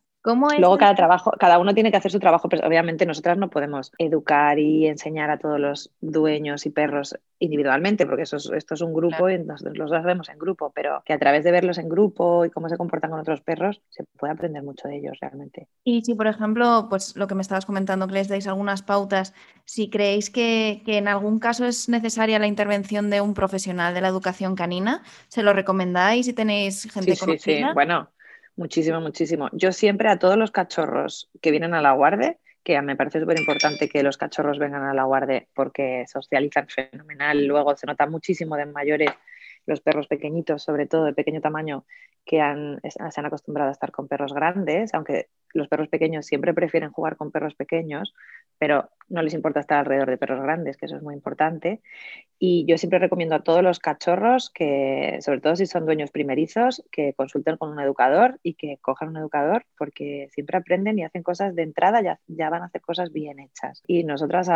Luego 0.58 0.78
cada 0.78 0.96
trabajo, 0.96 1.32
cada 1.38 1.60
uno 1.60 1.74
tiene 1.74 1.92
que 1.92 1.98
hacer 1.98 2.12
su 2.12 2.20
trabajo, 2.20 2.48
pero 2.48 2.66
obviamente 2.66 3.06
nosotras 3.06 3.38
no 3.38 3.50
podemos 3.50 3.92
educar 3.98 4.58
y 4.58 4.88
enseñar 4.88 5.30
a 5.30 5.38
todos 5.38 5.60
los 5.60 5.92
dueños 6.00 6.66
y 6.66 6.70
perros 6.70 7.18
individualmente, 7.40 8.06
porque 8.06 8.22
eso 8.22 8.38
esto 8.38 8.74
es 8.74 8.82
un 8.82 8.94
grupo 8.94 9.30
y 9.30 9.38
nosotros 9.38 9.78
los 9.78 9.92
hacemos 9.92 10.30
en 10.30 10.40
grupo, 10.40 10.72
pero 10.74 11.04
que 11.06 11.12
a 11.12 11.20
través 11.20 11.44
de 11.44 11.52
verlos 11.52 11.78
en 11.78 11.90
grupo 11.90 12.46
y 12.46 12.50
cómo 12.50 12.70
se 12.70 12.78
comportan 12.78 13.12
con 13.12 13.20
otros 13.20 13.42
perros, 13.42 13.82
se 13.90 14.06
puede 14.18 14.32
aprender 14.32 14.64
mucho 14.64 14.88
de 14.88 14.96
ellos 14.96 15.18
realmente. 15.20 15.68
Y 15.84 16.04
si, 16.04 16.16
por 16.16 16.28
ejemplo, 16.28 16.88
pues 16.90 17.18
lo 17.18 17.28
que 17.28 17.36
me 17.36 17.42
estabas 17.42 17.66
comentando, 17.66 18.08
que 18.08 18.14
les 18.14 18.30
dais 18.30 18.48
algunas 18.48 18.82
pautas, 18.82 19.34
si 19.66 19.90
creéis 19.90 20.30
que, 20.30 20.82
en 20.86 21.10
algún 21.10 21.40
caso 21.40 21.66
es 21.66 21.90
necesaria 21.90 22.40
la 22.40 22.48
intervención 22.48 23.10
de 23.10 23.20
un 23.20 23.34
profesional 23.34 23.94
de 23.94 24.00
la 24.00 24.08
educación 24.08 24.56
canina, 24.56 25.04
¿se 25.28 25.44
lo 25.44 25.52
recomendáis 25.52 26.28
si 26.28 26.34
tenéis 26.34 26.90
gente 26.94 27.16
sí, 27.18 27.26
Sí, 27.26 27.38
sí, 27.40 27.64
bueno 27.74 28.10
Muchísimo, 28.56 29.02
muchísimo. 29.02 29.50
Yo 29.52 29.72
siempre 29.72 30.10
a 30.10 30.20
todos 30.20 30.38
los 30.38 30.52
cachorros 30.52 31.30
que 31.42 31.52
vienen 31.52 31.74
a 31.74 31.82
la 31.82 31.94
guardia, 31.94 32.38
que 32.64 32.80
me 32.82 32.96
parece 32.96 33.20
súper 33.20 33.40
importante 33.40 33.90
que 33.90 34.04
los 34.04 34.18
cachorros 34.18 34.60
vengan 34.60 34.84
a 34.84 34.94
la 34.94 35.04
guardia 35.04 35.46
porque 35.54 36.06
socializan 36.08 36.68
fenomenal, 36.68 37.46
luego 37.46 37.76
se 37.76 37.88
nota 37.88 38.06
muchísimo 38.06 38.56
de 38.56 38.66
mayores 38.66 39.12
los 39.66 39.82
perros 39.82 40.08
pequeñitos, 40.08 40.64
sobre 40.64 40.88
todo 40.88 41.06
de 41.06 41.14
pequeño 41.14 41.42
tamaño, 41.42 41.86
que 42.26 42.42
han, 42.42 42.80
se 42.84 43.20
han 43.20 43.26
acostumbrado 43.26 43.70
a 43.70 43.74
estar 43.74 43.92
con 43.92 44.08
perros 44.08 44.34
grandes, 44.34 44.94
aunque 44.94 45.28
los 45.54 45.68
perros 45.68 45.88
pequeños 45.88 46.26
siempre 46.26 46.54
prefieren 46.54 46.92
jugar 46.92 47.16
con 47.16 47.32
perros 47.32 47.54
pequeños, 47.56 48.14
pero 48.58 48.90
no 49.10 49.22
les 49.22 49.34
importa 49.34 49.60
estar 49.60 49.80
alrededor 49.80 50.10
de 50.10 50.18
perros 50.18 50.42
grandes, 50.42 50.78
que 50.78 50.86
eso 50.86 50.96
es 50.96 51.04
muy 51.04 51.14
importante. 51.14 51.82
Y 52.40 52.66
yo 52.66 52.78
siempre 52.78 53.00
recomiendo 53.00 53.36
a 53.36 53.44
todos 53.44 53.62
los 53.62 53.80
cachorros 53.80 54.50
que, 54.50 55.20
sobre 55.22 55.42
todo 55.42 55.56
si 55.56 55.66
son 55.66 55.86
dueños 55.86 56.12
primerizos, 56.12 56.84
que 56.92 57.14
consulten 57.14 57.58
con 57.58 57.70
un 57.70 57.80
educador 57.80 58.40
y 58.42 58.56
que 58.56 58.78
cojan 58.82 59.10
un 59.10 59.18
educador, 59.18 59.66
porque 59.78 60.28
siempre 60.32 60.58
aprenden 60.58 60.98
y 60.98 61.04
hacen 61.04 61.24
cosas 61.24 61.56
de 61.56 61.64
entrada, 61.64 62.02
ya, 62.02 62.20
ya 62.28 62.50
van 62.50 62.64
a 62.64 62.66
hacer 62.66 62.82
cosas 62.82 63.12
bien 63.14 63.40
hechas. 63.40 63.84
Y 63.86 64.04
nosotras, 64.04 64.50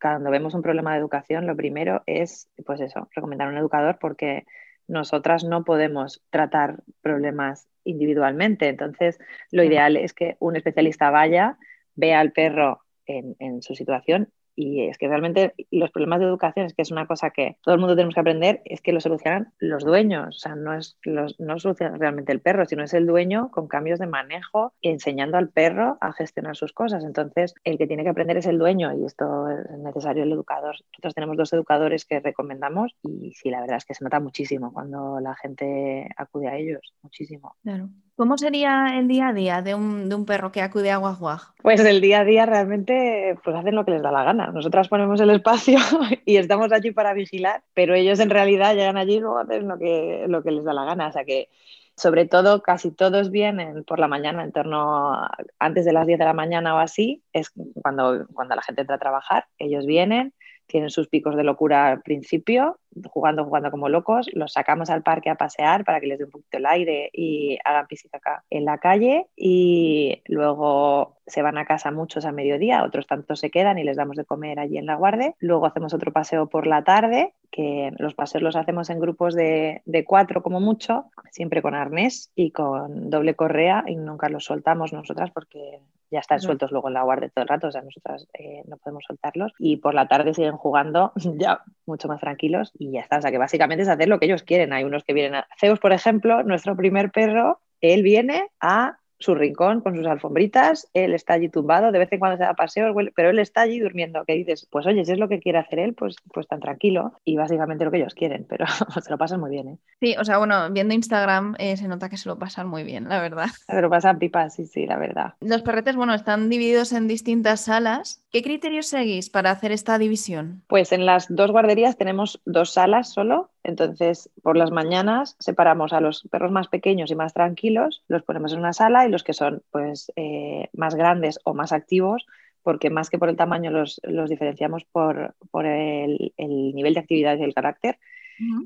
cuando 0.00 0.30
vemos 0.30 0.54
un 0.54 0.62
problema 0.62 0.92
de 0.92 1.00
educación, 1.00 1.46
lo 1.46 1.56
primero 1.56 2.02
es, 2.06 2.48
pues 2.64 2.80
eso, 2.80 3.08
recomendar 3.14 3.48
un 3.48 3.58
educador 3.58 3.97
porque 3.98 4.46
nosotras 4.86 5.44
no 5.44 5.64
podemos 5.64 6.22
tratar 6.30 6.82
problemas 7.02 7.68
individualmente. 7.84 8.68
Entonces, 8.68 9.18
lo 9.50 9.62
ideal 9.62 9.96
es 9.96 10.14
que 10.14 10.36
un 10.40 10.56
especialista 10.56 11.10
vaya, 11.10 11.58
vea 11.94 12.20
al 12.20 12.32
perro 12.32 12.82
en, 13.06 13.62
su 13.62 13.74
situación 13.74 14.30
Y 14.60 14.88
es 14.88 14.98
que 14.98 15.06
realmente 15.06 15.54
los 15.70 15.92
problemas 15.92 16.18
de 16.18 16.26
educación 16.26 16.66
es 16.66 16.74
que 16.74 16.82
es 16.82 16.90
una 16.90 17.06
cosa 17.06 17.30
que 17.30 17.58
todo 17.62 17.76
el 17.76 17.80
mundo 17.80 17.94
tenemos 17.94 18.14
que 18.14 18.20
aprender, 18.20 18.60
es 18.64 18.80
que 18.80 18.90
lo 18.90 19.00
solucionan 19.00 19.52
los 19.60 19.84
dueños. 19.84 20.34
O 20.34 20.38
sea, 20.40 20.56
no 20.56 20.74
es 20.74 20.98
los, 21.04 21.38
no 21.38 21.60
soluciona 21.60 21.96
realmente 21.96 22.32
el 22.32 22.40
perro, 22.40 22.66
sino 22.66 22.82
es 22.82 22.92
el 22.92 23.06
dueño 23.06 23.52
con 23.52 23.68
cambios 23.68 24.00
de 24.00 24.08
manejo, 24.08 24.72
enseñando 24.82 25.36
al 25.38 25.50
perro 25.50 25.96
a 26.00 26.12
gestionar 26.12 26.56
sus 26.56 26.72
cosas. 26.72 27.04
Entonces, 27.04 27.54
el 27.62 27.78
que 27.78 27.86
tiene 27.86 28.02
que 28.02 28.08
aprender 28.08 28.36
es 28.36 28.46
el 28.46 28.58
dueño 28.58 28.92
y 28.98 29.04
esto 29.04 29.48
es 29.48 29.78
necesario 29.78 30.24
el 30.24 30.32
educador. 30.32 30.74
Nosotros 30.92 31.14
tenemos 31.14 31.36
dos 31.36 31.52
educadores 31.52 32.04
que 32.04 32.18
recomendamos 32.18 32.96
y 33.04 33.34
sí, 33.34 33.50
la 33.50 33.60
verdad 33.60 33.76
es 33.76 33.84
que 33.84 33.94
se 33.94 34.02
nota 34.02 34.18
muchísimo 34.18 34.72
cuando 34.72 35.20
la 35.20 35.36
gente 35.36 36.08
acude 36.16 36.48
a 36.48 36.56
ellos, 36.56 36.94
muchísimo. 37.00 37.54
Claro. 37.62 37.90
¿Cómo 38.18 38.36
sería 38.36 38.98
el 38.98 39.06
día 39.06 39.28
a 39.28 39.32
día 39.32 39.62
de 39.62 39.76
un, 39.76 40.08
de 40.08 40.16
un 40.16 40.26
perro 40.26 40.50
que 40.50 40.60
acude 40.60 40.90
a 40.90 40.96
Guaguag? 40.96 41.40
Pues 41.62 41.78
el 41.84 42.00
día 42.00 42.18
a 42.18 42.24
día 42.24 42.46
realmente 42.46 43.38
pues 43.44 43.54
hacen 43.54 43.76
lo 43.76 43.84
que 43.84 43.92
les 43.92 44.02
da 44.02 44.10
la 44.10 44.24
gana. 44.24 44.48
Nosotras 44.48 44.88
ponemos 44.88 45.20
el 45.20 45.30
espacio 45.30 45.78
y 46.26 46.36
estamos 46.36 46.72
allí 46.72 46.90
para 46.90 47.14
vigilar, 47.14 47.62
pero 47.74 47.94
ellos 47.94 48.18
en 48.18 48.30
realidad 48.30 48.74
llegan 48.74 48.96
allí 48.96 49.14
y 49.14 49.20
luego 49.20 49.38
hacen 49.38 49.68
lo 49.68 49.78
que, 49.78 50.24
lo 50.26 50.42
que 50.42 50.50
les 50.50 50.64
da 50.64 50.72
la 50.72 50.84
gana. 50.84 51.06
O 51.06 51.12
sea 51.12 51.24
que 51.24 51.48
sobre 51.94 52.26
todo 52.26 52.60
casi 52.60 52.90
todos 52.90 53.30
vienen 53.30 53.84
por 53.84 54.00
la 54.00 54.08
mañana, 54.08 54.42
en 54.42 54.50
torno 54.50 55.14
a, 55.14 55.30
antes 55.60 55.84
de 55.84 55.92
las 55.92 56.04
10 56.04 56.18
de 56.18 56.24
la 56.24 56.32
mañana 56.32 56.74
o 56.74 56.78
así, 56.78 57.22
es 57.32 57.52
cuando, 57.80 58.26
cuando 58.34 58.56
la 58.56 58.62
gente 58.62 58.80
entra 58.80 58.96
a 58.96 58.98
trabajar, 58.98 59.46
ellos 59.58 59.86
vienen, 59.86 60.34
tienen 60.66 60.90
sus 60.90 61.06
picos 61.06 61.36
de 61.36 61.44
locura 61.44 61.86
al 61.86 62.02
principio, 62.02 62.80
jugando, 63.06 63.44
jugando 63.44 63.70
como 63.70 63.88
locos, 63.88 64.28
los 64.32 64.52
sacamos 64.52 64.90
al 64.90 65.02
parque 65.02 65.30
a 65.30 65.36
pasear 65.36 65.84
para 65.84 66.00
que 66.00 66.06
les 66.06 66.18
dé 66.18 66.24
un 66.24 66.30
poquito 66.30 66.58
el 66.58 66.66
aire 66.66 67.10
y 67.12 67.58
hagan 67.64 67.86
piscina 67.86 68.18
acá 68.18 68.44
en 68.50 68.64
la 68.64 68.78
calle 68.78 69.26
y 69.36 70.22
luego 70.26 71.16
se 71.26 71.42
van 71.42 71.58
a 71.58 71.66
casa 71.66 71.90
muchos 71.90 72.24
a 72.24 72.32
mediodía, 72.32 72.84
otros 72.84 73.06
tantos 73.06 73.40
se 73.40 73.50
quedan 73.50 73.78
y 73.78 73.84
les 73.84 73.96
damos 73.96 74.16
de 74.16 74.24
comer 74.24 74.58
allí 74.58 74.78
en 74.78 74.86
la 74.86 74.96
guardia. 74.96 75.34
Luego 75.38 75.66
hacemos 75.66 75.92
otro 75.92 76.12
paseo 76.12 76.48
por 76.48 76.66
la 76.66 76.84
tarde, 76.84 77.34
que 77.50 77.92
los 77.98 78.14
paseos 78.14 78.42
los 78.42 78.56
hacemos 78.56 78.88
en 78.90 79.00
grupos 79.00 79.34
de, 79.34 79.82
de 79.84 80.04
cuatro 80.04 80.42
como 80.42 80.60
mucho, 80.60 81.06
siempre 81.30 81.62
con 81.62 81.74
arnés 81.74 82.30
y 82.34 82.50
con 82.50 83.10
doble 83.10 83.34
correa 83.34 83.84
y 83.86 83.96
nunca 83.96 84.28
los 84.28 84.44
soltamos 84.44 84.92
nosotras 84.92 85.30
porque 85.30 85.80
ya 86.10 86.20
están 86.20 86.40
sueltos 86.40 86.72
luego 86.72 86.88
en 86.88 86.94
la 86.94 87.02
guardia 87.02 87.28
todo 87.28 87.42
el 87.42 87.48
rato, 87.48 87.68
o 87.68 87.72
sea, 87.72 87.82
nosotras 87.82 88.26
eh, 88.32 88.62
no 88.66 88.76
podemos 88.78 89.04
soltarlos. 89.06 89.52
Y 89.58 89.76
por 89.76 89.94
la 89.94 90.08
tarde 90.08 90.34
siguen 90.34 90.56
jugando 90.56 91.12
ya 91.36 91.62
mucho 91.88 92.08
más 92.08 92.20
tranquilos 92.20 92.72
y 92.78 92.92
ya 92.92 93.00
está. 93.00 93.18
O 93.18 93.22
sea, 93.22 93.30
que 93.30 93.38
básicamente 93.38 93.82
es 93.82 93.88
hacer 93.88 94.08
lo 94.08 94.18
que 94.18 94.26
ellos 94.26 94.42
quieren. 94.42 94.72
Hay 94.72 94.84
unos 94.84 95.04
que 95.04 95.12
vienen 95.12 95.34
a... 95.34 95.48
Zeus, 95.58 95.80
por 95.80 95.92
ejemplo, 95.92 96.42
nuestro 96.42 96.76
primer 96.76 97.10
perro, 97.10 97.60
él 97.80 98.02
viene 98.02 98.48
a 98.60 98.98
su 99.18 99.34
rincón 99.34 99.80
con 99.80 99.96
sus 99.96 100.06
alfombritas, 100.06 100.88
él 100.94 101.12
está 101.12 101.34
allí 101.34 101.48
tumbado, 101.48 101.90
de 101.90 101.98
vez 101.98 102.12
en 102.12 102.20
cuando 102.20 102.36
se 102.36 102.44
da 102.44 102.54
paseos, 102.54 102.94
pero 103.14 103.30
él 103.30 103.38
está 103.38 103.62
allí 103.62 103.80
durmiendo, 103.80 104.24
que 104.24 104.34
dices, 104.34 104.66
pues 104.70 104.86
oye, 104.86 105.04
si 105.04 105.12
es 105.12 105.18
lo 105.18 105.28
que 105.28 105.40
quiere 105.40 105.58
hacer 105.58 105.80
él, 105.80 105.94
pues, 105.94 106.16
pues 106.32 106.46
tan 106.46 106.60
tranquilo 106.60 107.12
y 107.24 107.36
básicamente 107.36 107.84
lo 107.84 107.90
que 107.90 107.98
ellos 107.98 108.14
quieren, 108.14 108.46
pero 108.48 108.66
se 109.02 109.10
lo 109.10 109.18
pasan 109.18 109.40
muy 109.40 109.50
bien. 109.50 109.68
¿eh? 109.68 109.78
Sí, 110.00 110.14
o 110.18 110.24
sea, 110.24 110.38
bueno, 110.38 110.70
viendo 110.70 110.94
Instagram 110.94 111.56
eh, 111.58 111.76
se 111.76 111.88
nota 111.88 112.08
que 112.08 112.16
se 112.16 112.28
lo 112.28 112.38
pasan 112.38 112.68
muy 112.68 112.84
bien, 112.84 113.08
la 113.08 113.20
verdad. 113.20 113.48
Se 113.66 113.82
lo 113.82 113.90
pasan 113.90 114.18
pipas, 114.18 114.54
sí, 114.54 114.66
sí, 114.66 114.86
la 114.86 114.98
verdad. 114.98 115.34
Los 115.40 115.62
perretes, 115.62 115.96
bueno, 115.96 116.14
están 116.14 116.48
divididos 116.48 116.92
en 116.92 117.08
distintas 117.08 117.62
salas. 117.62 118.22
¿Qué 118.30 118.42
criterios 118.42 118.86
seguís 118.86 119.30
para 119.30 119.50
hacer 119.50 119.72
esta 119.72 119.96
división? 119.96 120.62
Pues 120.66 120.92
en 120.92 121.06
las 121.06 121.34
dos 121.34 121.50
guarderías 121.50 121.96
tenemos 121.96 122.42
dos 122.44 122.72
salas 122.74 123.10
solo, 123.10 123.50
entonces, 123.62 124.30
por 124.42 124.56
las 124.56 124.70
mañanas 124.70 125.34
separamos 125.38 125.94
a 125.94 126.00
los 126.00 126.28
perros 126.30 126.52
más 126.52 126.68
pequeños 126.68 127.10
y 127.10 127.14
más 127.14 127.32
tranquilos, 127.32 128.04
los 128.06 128.22
ponemos 128.22 128.52
en 128.52 128.58
una 128.58 128.74
sala 128.74 129.06
y 129.06 129.10
los 129.10 129.24
que 129.24 129.32
son 129.32 129.62
pues, 129.70 130.12
eh, 130.16 130.68
más 130.74 130.94
grandes 130.94 131.40
o 131.44 131.54
más 131.54 131.72
activos, 131.72 132.26
porque 132.62 132.90
más 132.90 133.08
que 133.08 133.18
por 133.18 133.30
el 133.30 133.36
tamaño 133.36 133.70
los, 133.70 133.98
diferenciamos 134.28 134.84
por, 134.84 135.34
el, 135.64 136.34
el, 136.36 136.74
nivel 136.74 136.92
de 136.92 137.00
actividad 137.00 137.38
y 137.38 137.44
el 137.44 137.54
carácter. 137.54 137.98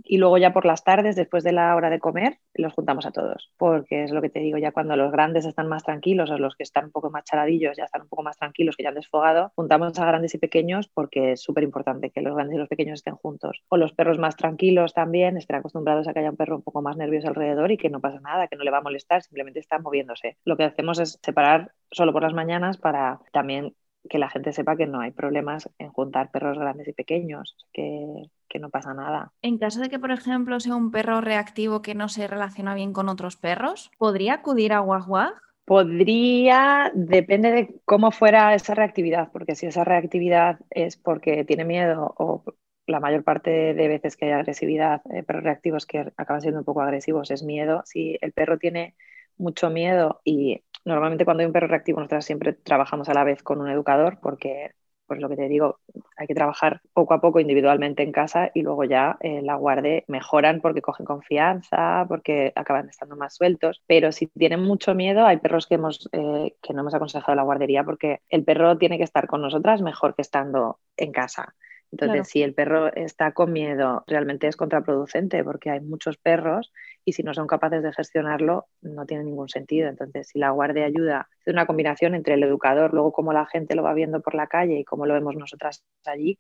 Y 0.05 0.19
luego 0.19 0.39
ya 0.39 0.53
por 0.53 0.67
las 0.67 0.85
tardes, 0.85 1.17
después 1.17 1.45
de 1.45 1.53
la 1.53 1.75
hora 1.75 1.91
de 1.91 1.99
comer, 1.99 2.39
los 2.55 2.73
juntamos 2.73 3.07
a 3.07 3.11
todos, 3.11 3.51
porque 3.57 4.05
es 4.05 4.11
lo 4.11 4.21
que 4.21 4.29
te 4.29 4.41
digo, 4.41 4.59
ya 4.59 4.73
cuando 4.73 4.97
los 4.97 5.13
grandes 5.13 5.45
están 5.45 5.69
más 5.69 5.85
tranquilos 5.85 6.31
o 6.31 6.39
los 6.39 6.55
que 6.55 6.63
están 6.63 6.87
un 6.87 6.91
poco 6.91 7.11
más 7.11 7.25
charadillos 7.25 7.77
ya 7.77 7.85
están 7.85 8.03
un 8.03 8.09
poco 8.09 8.23
más 8.23 8.37
tranquilos, 8.37 8.77
que 8.77 8.83
ya 8.83 8.91
han 8.91 8.95
desfogado, 8.95 9.53
juntamos 9.55 9.99
a 9.99 10.07
grandes 10.07 10.35
y 10.35 10.39
pequeños 10.39 10.89
porque 10.89 11.33
es 11.33 11.43
súper 11.43 11.65
importante 11.65 12.11
que 12.11 12.21
los 12.21 12.35
grandes 12.35 12.57
y 12.57 12.59
los 12.59 12.69
pequeños 12.69 12.95
estén 12.95 13.15
juntos. 13.15 13.63
O 13.69 13.77
los 13.77 13.93
perros 13.93 14.19
más 14.19 14.37
tranquilos 14.37 14.95
también 14.95 15.37
estén 15.37 15.57
acostumbrados 15.57 16.09
a 16.09 16.13
que 16.13 16.21
haya 16.21 16.31
un 16.31 16.37
perro 16.37 16.57
un 16.57 16.63
poco 16.63 16.83
más 16.83 16.97
nervioso 16.97 17.29
alrededor 17.29 17.71
y 17.73 17.77
que 17.77 17.91
no 17.91 18.01
pasa 18.01 18.21
nada, 18.21 18.49
que 18.49 18.57
no 18.57 18.65
le 18.65 18.71
va 18.71 18.79
a 18.79 18.83
molestar, 18.83 19.23
simplemente 19.23 19.61
está 19.61 19.79
moviéndose. 19.79 20.37
Lo 20.45 20.57
que 20.57 20.65
hacemos 20.65 20.99
es 20.99 21.19
separar 21.23 21.73
solo 21.91 22.13
por 22.13 22.23
las 22.23 22.35
mañanas 22.35 22.79
para 22.79 23.21
también 23.33 23.75
que 24.09 24.19
la 24.19 24.29
gente 24.29 24.53
sepa 24.53 24.77
que 24.77 24.87
no 24.87 25.01
hay 25.01 25.13
problemas 25.13 25.71
en 25.79 25.91
juntar 25.91 26.31
perros 26.31 26.59
grandes 26.59 26.89
y 26.89 26.93
pequeños, 26.93 27.57
que, 27.73 28.25
no 28.59 28.71
pasa 28.71 28.95
nada. 28.95 29.33
En 29.43 29.59
caso 29.59 29.81
de 29.81 29.89
que, 29.89 29.99
por 29.99 30.11
ejemplo, 30.11 30.61
sea 30.61 30.77
un 30.77 30.91
perro 30.91 31.21
reactivo 31.21 31.83
que 31.83 31.95
no 31.95 32.09
se 32.09 32.27
relaciona 32.27 32.75
bien 32.75 32.93
con 32.93 33.09
otros 33.09 33.37
perros, 33.37 33.91
¿podría 33.99 34.35
acudir 34.35 34.73
a 34.73 34.81
Guaguag? 34.81 35.35
Podría, 35.65 36.91
depende 36.95 37.53
de 37.53 37.81
cómo 37.85 38.11
fuera 38.11 38.55
esa 38.55 38.75
reactividad, 38.75 39.31
porque 39.33 39.55
si 39.55 39.67
esa 39.67 39.85
reactividad 39.85 40.59
es 40.71 40.97
porque 40.97 41.45
tiene 41.45 41.65
miedo 41.65 42.15
o 42.19 42.45
la 42.87 43.01
mayor 43.01 43.23
parte 43.23 43.75
de 43.75 43.89
veces 43.89 44.17
que 44.17 44.27
hay 44.27 44.33
agresividad, 44.33 45.03
eh, 45.13 45.23
perros 45.23 45.45
reactivos 45.45 45.87
que 45.87 46.13
acaban 46.17 46.41
siendo 46.41 46.61
un 46.61 46.65
poco 46.65 46.83
agresivos, 46.83 47.31
es 47.31 47.43
miedo. 47.43 47.83
Si 47.85 48.19
el 48.21 48.33
perro 48.33 48.59
tiene 48.59 48.97
mucho 49.39 49.71
miedo 49.71 50.21
y 50.25 50.63
normalmente 50.85 51.25
cuando 51.25 51.43
hay 51.43 51.47
un 51.47 51.53
perro 51.53 51.69
reactivo 51.69 52.01
nosotros 52.01 52.25
siempre 52.25 52.53
trabajamos 52.53 53.09
a 53.09 53.15
la 53.15 53.25
vez 53.25 53.43
con 53.43 53.61
un 53.61 53.69
educador 53.69 54.19
porque 54.21 54.73
pues 55.13 55.21
lo 55.21 55.29
que 55.29 55.37
te 55.37 55.47
digo, 55.47 55.79
hay 56.17 56.27
que 56.27 56.35
trabajar 56.35 56.81
poco 56.95 57.13
a 57.13 57.21
poco 57.21 57.39
individualmente 57.39 58.03
en 58.03 58.13
casa 58.13 58.51
y 58.55 58.63
luego 58.63 58.85
ya 58.85 59.19
eh, 59.21 59.43
la 59.43 59.57
guarde 59.57 60.05
mejoran 60.09 60.63
porque 60.63 60.81
cogen 60.81 61.05
confianza, 61.05 62.07
porque 62.09 62.51
acaban 62.57 62.89
estando 62.89 63.15
más 63.15 63.35
sueltos. 63.35 63.83
Pero 63.87 64.11
si 64.11 64.29
tienen 64.29 64.63
mucho 64.63 64.95
miedo, 64.95 65.27
hay 65.27 65.37
perros 65.37 65.67
que, 65.67 65.75
hemos, 65.75 66.09
eh, 66.13 66.55
que 66.63 66.73
no 66.73 66.81
hemos 66.81 66.95
aconsejado 66.95 67.37
la 67.37 67.43
guardería 67.43 67.85
porque 67.85 68.23
el 68.31 68.43
perro 68.43 68.79
tiene 68.79 68.97
que 68.97 69.05
estar 69.05 69.27
con 69.27 69.43
nosotras 69.43 69.83
mejor 69.83 70.15
que 70.15 70.23
estando 70.23 70.79
en 70.97 71.13
casa. 71.13 71.55
Entonces, 71.91 72.29
si 72.29 72.43
el 72.43 72.55
perro 72.55 72.91
está 72.95 73.33
con 73.33 73.53
miedo, 73.53 74.03
realmente 74.07 74.47
es 74.47 74.57
contraproducente 74.57 75.45
porque 75.45 75.69
hay 75.69 75.81
muchos 75.81 76.17
perros 76.17 76.73
y 77.05 77.13
si 77.13 77.23
no 77.23 77.35
son 77.35 77.47
capaces 77.47 77.83
de 77.83 77.93
gestionarlo, 77.93 78.67
no 78.81 79.07
tiene 79.07 79.25
ningún 79.25 79.49
sentido. 79.49 79.89
Entonces, 79.89 80.29
si 80.29 80.39
la 80.39 80.51
guardia 80.51 80.85
ayuda, 80.85 81.29
es 81.45 81.53
una 81.53 81.67
combinación 81.67 82.15
entre 82.15 82.35
el 82.35 82.43
educador, 82.43 82.93
luego 82.93 83.13
cómo 83.13 83.33
la 83.33 83.47
gente 83.47 83.75
lo 83.75 83.83
va 83.83 83.95
viendo 83.95 84.21
por 84.21 84.35
la 84.35 84.47
calle 84.47 84.79
y 84.79 84.85
cómo 84.85 85.07
lo 85.07 85.15
vemos 85.15 85.37
nosotras 85.37 85.85
allí, 86.05 86.39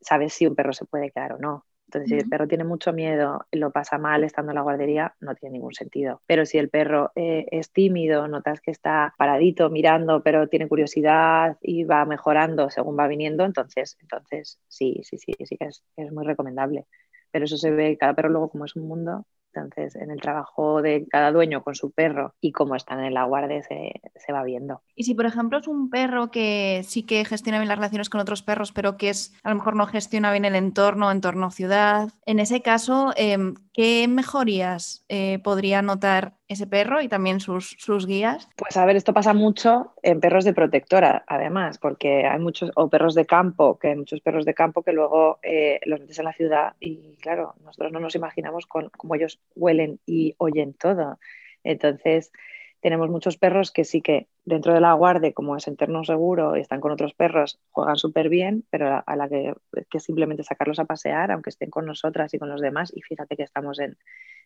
sabes 0.00 0.32
si 0.34 0.46
un 0.46 0.54
perro 0.54 0.72
se 0.72 0.84
puede 0.84 1.10
quedar 1.10 1.32
o 1.34 1.38
no. 1.38 1.66
Entonces, 1.86 2.08
si 2.08 2.16
el 2.16 2.28
perro 2.28 2.48
tiene 2.48 2.64
mucho 2.64 2.92
miedo 2.92 3.46
lo 3.52 3.70
pasa 3.70 3.96
mal 3.96 4.24
estando 4.24 4.50
en 4.50 4.56
la 4.56 4.62
guardería, 4.62 5.14
no 5.20 5.36
tiene 5.36 5.54
ningún 5.54 5.72
sentido. 5.72 6.20
Pero 6.26 6.44
si 6.44 6.58
el 6.58 6.68
perro 6.68 7.12
eh, 7.14 7.46
es 7.52 7.70
tímido, 7.70 8.26
notas 8.26 8.60
que 8.60 8.72
está 8.72 9.14
paradito 9.16 9.70
mirando, 9.70 10.22
pero 10.22 10.48
tiene 10.48 10.68
curiosidad 10.68 11.56
y 11.62 11.84
va 11.84 12.04
mejorando 12.04 12.70
según 12.70 12.98
va 12.98 13.06
viniendo, 13.06 13.44
entonces, 13.44 13.96
entonces 14.00 14.58
sí, 14.66 15.00
sí, 15.04 15.18
sí, 15.18 15.32
sí 15.44 15.56
que 15.56 15.66
es, 15.66 15.84
es 15.96 16.12
muy 16.12 16.24
recomendable. 16.24 16.86
Pero 17.30 17.44
eso 17.44 17.56
se 17.56 17.70
ve, 17.70 17.96
cada 17.96 18.14
perro 18.14 18.30
luego 18.30 18.50
como 18.50 18.64
es 18.64 18.74
un 18.74 18.88
mundo, 18.88 19.24
entonces, 19.56 19.96
en 19.96 20.10
el 20.10 20.20
trabajo 20.20 20.82
de 20.82 21.06
cada 21.08 21.32
dueño 21.32 21.62
con 21.62 21.74
su 21.74 21.90
perro 21.90 22.34
y 22.40 22.52
cómo 22.52 22.76
están 22.76 23.02
en 23.02 23.14
la 23.14 23.24
guardia 23.24 23.62
se, 23.62 24.00
se, 24.14 24.32
va 24.32 24.42
viendo. 24.44 24.82
Y 24.94 25.04
si, 25.04 25.14
por 25.14 25.26
ejemplo, 25.26 25.58
es 25.58 25.68
un 25.68 25.90
perro 25.90 26.30
que 26.30 26.82
sí 26.86 27.02
que 27.02 27.24
gestiona 27.24 27.58
bien 27.58 27.68
las 27.68 27.78
relaciones 27.78 28.10
con 28.10 28.20
otros 28.20 28.42
perros, 28.42 28.72
pero 28.72 28.96
que 28.96 29.10
es 29.10 29.34
a 29.42 29.50
lo 29.50 29.56
mejor 29.56 29.76
no 29.76 29.86
gestiona 29.86 30.30
bien 30.30 30.44
el 30.44 30.54
entorno, 30.54 31.10
entorno 31.10 31.50
ciudad, 31.50 32.10
en 32.26 32.38
ese 32.38 32.62
caso, 32.62 33.12
em, 33.16 33.54
¿qué 33.72 34.06
mejorías 34.08 35.04
eh, 35.08 35.40
podría 35.42 35.82
notar 35.82 36.35
ese 36.48 36.66
perro 36.66 37.00
y 37.00 37.08
también 37.08 37.40
sus, 37.40 37.76
sus, 37.78 38.06
guías? 38.06 38.48
Pues 38.56 38.76
a 38.76 38.84
ver, 38.84 38.96
esto 38.96 39.12
pasa 39.12 39.34
mucho 39.34 39.92
en 40.02 40.20
perros 40.20 40.44
de 40.44 40.52
protectora, 40.52 41.24
además, 41.26 41.78
porque 41.78 42.26
hay 42.26 42.38
muchos, 42.38 42.70
o 42.76 42.88
perros 42.88 43.14
de 43.14 43.26
campo, 43.26 43.78
que 43.78 43.88
hay 43.88 43.96
muchos 43.96 44.20
perros 44.20 44.44
de 44.44 44.54
campo 44.54 44.82
que 44.82 44.92
luego 44.92 45.38
eh, 45.42 45.80
los 45.84 46.00
metes 46.00 46.18
en 46.18 46.24
la 46.24 46.32
ciudad 46.32 46.74
y 46.80 47.16
claro, 47.20 47.54
nosotros 47.64 47.92
no 47.92 48.00
nos 48.00 48.14
imaginamos 48.14 48.66
con, 48.66 48.90
cómo 48.90 49.14
ellos 49.14 49.40
huelen 49.54 49.98
y 50.06 50.34
oyen 50.38 50.74
todo. 50.74 51.18
Entonces, 51.64 52.30
tenemos 52.80 53.08
muchos 53.10 53.36
perros 53.36 53.70
que 53.70 53.84
sí 53.84 54.02
que 54.02 54.28
dentro 54.44 54.74
de 54.74 54.80
la 54.80 54.92
guardia, 54.92 55.32
como 55.32 55.56
es 55.56 55.66
entorno 55.66 56.04
seguro 56.04 56.56
y 56.56 56.60
están 56.60 56.80
con 56.80 56.92
otros 56.92 57.14
perros, 57.14 57.58
juegan 57.70 57.96
súper 57.96 58.28
bien, 58.28 58.64
pero 58.70 59.02
a 59.04 59.16
la 59.16 59.28
que, 59.28 59.54
que 59.90 60.00
simplemente 60.00 60.42
sacarlos 60.42 60.78
a 60.78 60.84
pasear, 60.84 61.32
aunque 61.32 61.50
estén 61.50 61.70
con 61.70 61.86
nosotras 61.86 62.32
y 62.34 62.38
con 62.38 62.48
los 62.48 62.60
demás, 62.60 62.92
y 62.94 63.02
fíjate 63.02 63.36
que 63.36 63.42
estamos 63.42 63.78
en, 63.80 63.96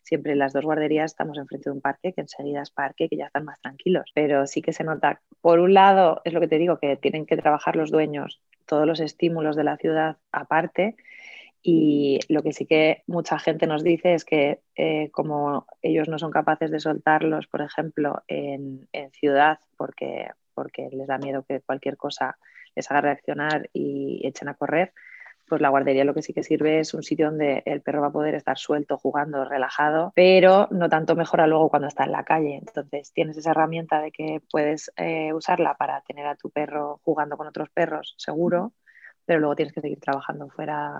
siempre 0.03 0.33
en 0.33 0.39
las 0.39 0.53
dos 0.53 0.65
guarderías 0.65 1.11
estamos 1.11 1.37
enfrente 1.37 1.69
de 1.69 1.75
un 1.75 1.81
parque, 1.81 2.13
que 2.13 2.21
enseguida 2.21 2.61
es 2.61 2.71
parque, 2.71 3.09
que 3.09 3.17
ya 3.17 3.27
están 3.27 3.45
más 3.45 3.59
tranquilos, 3.61 4.11
pero 4.13 4.47
sí 4.47 4.61
que 4.61 4.73
se 4.73 4.83
nota, 4.83 5.21
por 5.41 5.59
un 5.59 5.73
lado, 5.73 6.21
es 6.25 6.33
lo 6.33 6.39
que 6.39 6.47
te 6.47 6.57
digo, 6.57 6.79
que 6.79 6.95
tienen 6.97 7.25
que 7.25 7.37
trabajar 7.37 7.75
los 7.75 7.91
dueños 7.91 8.41
todos 8.65 8.87
los 8.87 9.01
estímulos 9.01 9.57
de 9.57 9.65
la 9.65 9.75
ciudad 9.75 10.17
aparte, 10.31 10.95
y 11.63 12.19
lo 12.27 12.41
que 12.41 12.53
sí 12.53 12.65
que 12.65 13.03
mucha 13.07 13.37
gente 13.37 13.67
nos 13.67 13.83
dice 13.83 14.13
es 14.15 14.25
que 14.25 14.61
eh, 14.75 15.09
como 15.11 15.67
ellos 15.81 16.09
no 16.09 16.17
son 16.17 16.31
capaces 16.31 16.71
de 16.71 16.79
soltarlos, 16.79 17.47
por 17.47 17.61
ejemplo, 17.61 18.23
en, 18.27 18.87
ciudad, 19.13 19.59
porque, 19.77 20.29
porque 20.53 20.89
les 20.91 21.07
da 21.07 21.17
miedo 21.17 21.43
que 21.47 21.61
cualquier 21.61 21.97
cosa 21.97 22.37
les 22.75 22.89
haga 22.89 23.01
reaccionar 23.01 23.69
y 23.73 24.21
echen 24.25 24.49
a 24.49 24.55
correr, 24.55 24.93
pues 25.47 25.61
la 25.61 25.69
guardería 25.69 26.05
lo 26.05 26.13
que 26.13 26.21
sí 26.21 26.33
que 26.33 26.43
sirve 26.43 26.79
es 26.79 26.93
un 26.93 27.03
sitio 27.03 27.25
donde 27.27 27.61
el 27.65 27.81
perro 27.81 28.01
va 28.01 28.07
a 28.07 28.11
poder 28.11 28.35
estar 28.35 28.57
suelto, 28.57 28.97
jugando, 28.97 29.43
relajado, 29.43 30.13
pero 30.15 30.67
no 30.71 30.89
tanto 30.89 31.15
mejora 31.15 31.45
luego 31.45 31.69
cuando 31.69 31.89
está 31.89 32.05
en 32.05 32.13
la 32.13 32.23
calle. 32.23 32.55
Entonces 32.55 33.11
tienes 33.11 33.37
esa 33.37 33.51
herramienta 33.51 34.01
de 34.01 34.11
que 34.11 34.41
puedes 34.49 34.91
eh, 34.95 35.33
usarla 35.33 35.75
para 35.75 36.01
tener 36.01 36.25
a 36.25 36.35
tu 36.35 36.49
perro 36.49 37.01
jugando 37.03 37.37
con 37.37 37.47
otros 37.47 37.69
perros, 37.69 38.15
seguro, 38.17 38.73
pero 39.25 39.39
luego 39.41 39.55
tienes 39.55 39.73
que 39.73 39.81
seguir 39.81 39.99
trabajando 39.99 40.49
fuera. 40.49 40.97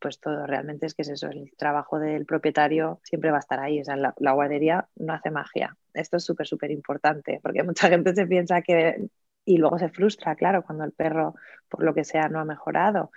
Pues 0.00 0.18
todo, 0.20 0.46
realmente 0.46 0.86
es 0.86 0.94
que 0.94 1.02
es 1.02 1.10
eso, 1.10 1.28
el 1.28 1.52
trabajo 1.56 1.98
del 1.98 2.26
propietario 2.26 3.00
siempre 3.04 3.30
va 3.30 3.36
a 3.38 3.40
estar 3.40 3.60
ahí, 3.60 3.80
o 3.80 3.84
sea, 3.84 3.96
la, 3.96 4.32
guardería 4.32 4.88
no 4.96 5.12
hace 5.12 5.30
magia. 5.30 5.76
Esto 5.94 6.16
es 6.16 6.24
súper, 6.24 6.46
súper 6.46 6.70
importante, 6.70 7.40
porque 7.42 7.62
mucha 7.62 7.88
gente 7.88 8.14
se 8.14 8.26
piensa 8.26 8.62
que 8.62 9.08
y 9.44 9.58
luego 9.58 9.78
se 9.78 9.88
frustra, 9.88 10.36
claro, 10.36 10.62
cuando 10.62 10.84
el 10.84 10.92
perro, 10.92 11.34
por 11.68 11.82
lo 11.82 11.94
que 11.94 12.04
sea, 12.04 12.28
no 12.28 12.40
ha 12.40 12.44
mejorado 12.44 13.10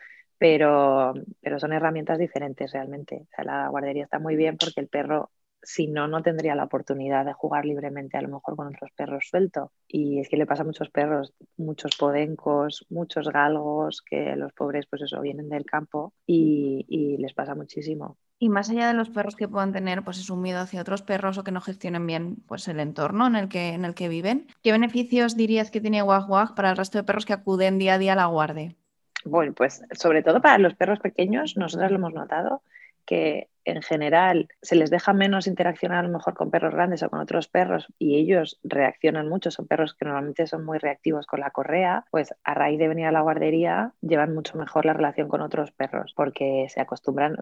pero, 0.44 1.14
pero 1.40 1.58
son 1.58 1.72
herramientas 1.72 2.20
diferentes 2.20 2.70
realmente. 2.74 3.16
O 3.16 3.28
sea, 3.34 3.46
la 3.46 3.70
guardería 3.70 4.04
está 4.04 4.20
muy 4.20 4.36
bien 4.36 4.58
porque 4.58 4.82
el 4.82 4.90
perro, 4.90 5.32
si 5.64 5.88
no, 5.88 6.08
no 6.08 6.22
tendría 6.22 6.56
la 6.56 6.66
oportunidad 6.66 7.26
de 7.26 7.34
jugar 7.34 7.66
libremente 7.66 8.18
a 8.18 8.22
lo 8.22 8.28
mejor 8.28 8.56
con 8.56 8.68
otros 8.68 8.92
perros 8.96 9.28
sueltos. 9.30 9.70
Y 9.88 10.20
es 10.20 10.30
que 10.30 10.38
le 10.38 10.46
pasa 10.46 10.64
a 10.64 10.66
muchos 10.66 10.90
perros, 10.90 11.34
muchos 11.58 11.96
podencos, 11.96 12.86
muchos 12.90 13.30
galgos, 13.30 14.02
que 14.02 14.36
los 14.36 14.54
pobres 14.54 14.86
pues 14.90 15.02
eso, 15.02 15.22
vienen 15.22 15.50
del 15.50 15.66
campo 15.66 16.14
y, 16.28 16.86
y 16.88 17.18
les 17.18 17.34
pasa 17.34 17.56
muchísimo. 17.56 18.18
Y 18.40 18.50
más 18.50 18.70
allá 18.70 18.88
de 18.88 18.94
los 18.94 19.10
perros 19.10 19.36
que 19.38 19.48
puedan 19.48 19.72
tener 19.72 20.04
pues 20.04 20.20
es 20.20 20.30
un 20.30 20.42
miedo 20.42 20.60
hacia 20.60 20.82
otros 20.82 21.02
perros 21.02 21.38
o 21.38 21.44
que 21.44 21.52
no 21.52 21.62
gestionen 21.62 22.06
bien 22.06 22.44
pues 22.48 22.68
el 22.68 22.80
entorno 22.80 23.26
en 23.28 23.36
el 23.36 23.48
que, 23.48 23.70
en 23.70 23.86
el 23.86 23.94
que 23.96 24.10
viven, 24.10 24.48
¿qué 24.62 24.74
beneficios 24.74 25.38
dirías 25.38 25.72
que 25.72 25.80
tiene 25.80 26.04
Wag 26.04 26.54
para 26.56 26.72
el 26.72 26.78
resto 26.78 26.98
de 26.98 27.06
perros 27.06 27.26
que 27.26 27.34
acuden 27.34 27.78
día 27.78 27.94
a 27.94 27.98
día 27.98 28.14
a 28.14 28.18
la 28.18 28.26
guardia? 28.26 28.76
Bueno, 29.24 29.54
pues 29.54 29.82
sobre 29.94 30.24
todo 30.24 30.42
para 30.42 30.58
los 30.58 30.76
perros 30.76 31.00
pequeños, 31.00 31.56
nosotros 31.56 31.90
lo 31.92 31.98
hemos 31.98 32.14
notado 32.14 32.62
que 33.06 33.50
en 33.66 33.82
general 33.82 34.50
se 34.62 34.76
les 34.76 34.90
deja 34.90 35.14
menos 35.14 35.48
interaccionar 35.48 36.00
a 36.00 36.08
lo 36.08 36.14
mejor 36.14 36.34
con 36.34 36.52
perros 36.52 36.74
grandes 36.74 37.02
o 37.04 37.10
con 37.10 37.22
otros 37.22 37.48
perros 37.48 37.88
y 37.98 38.18
ellos 38.18 38.60
reaccionan 38.64 39.30
mucho, 39.30 39.52
son 39.52 39.68
perros 39.68 39.94
que 39.94 40.06
normalmente 40.06 40.48
son 40.48 40.66
muy 40.66 40.80
reactivos 40.80 41.26
con 41.26 41.40
la 41.40 41.52
correa, 41.52 42.06
pues 42.12 42.34
a 42.44 42.54
raíz 42.54 42.80
de 42.80 42.88
venir 42.88 43.06
a 43.06 43.12
la 43.12 43.22
guardería 43.22 43.94
llevan 44.02 44.34
mucho 44.34 44.58
mejor 44.58 44.86
la 44.86 44.94
relación 44.94 45.30
con 45.30 45.42
otros 45.42 45.72
perros 45.72 46.14
porque 46.16 46.68
se 46.70 46.82
acostumbran, 46.82 47.38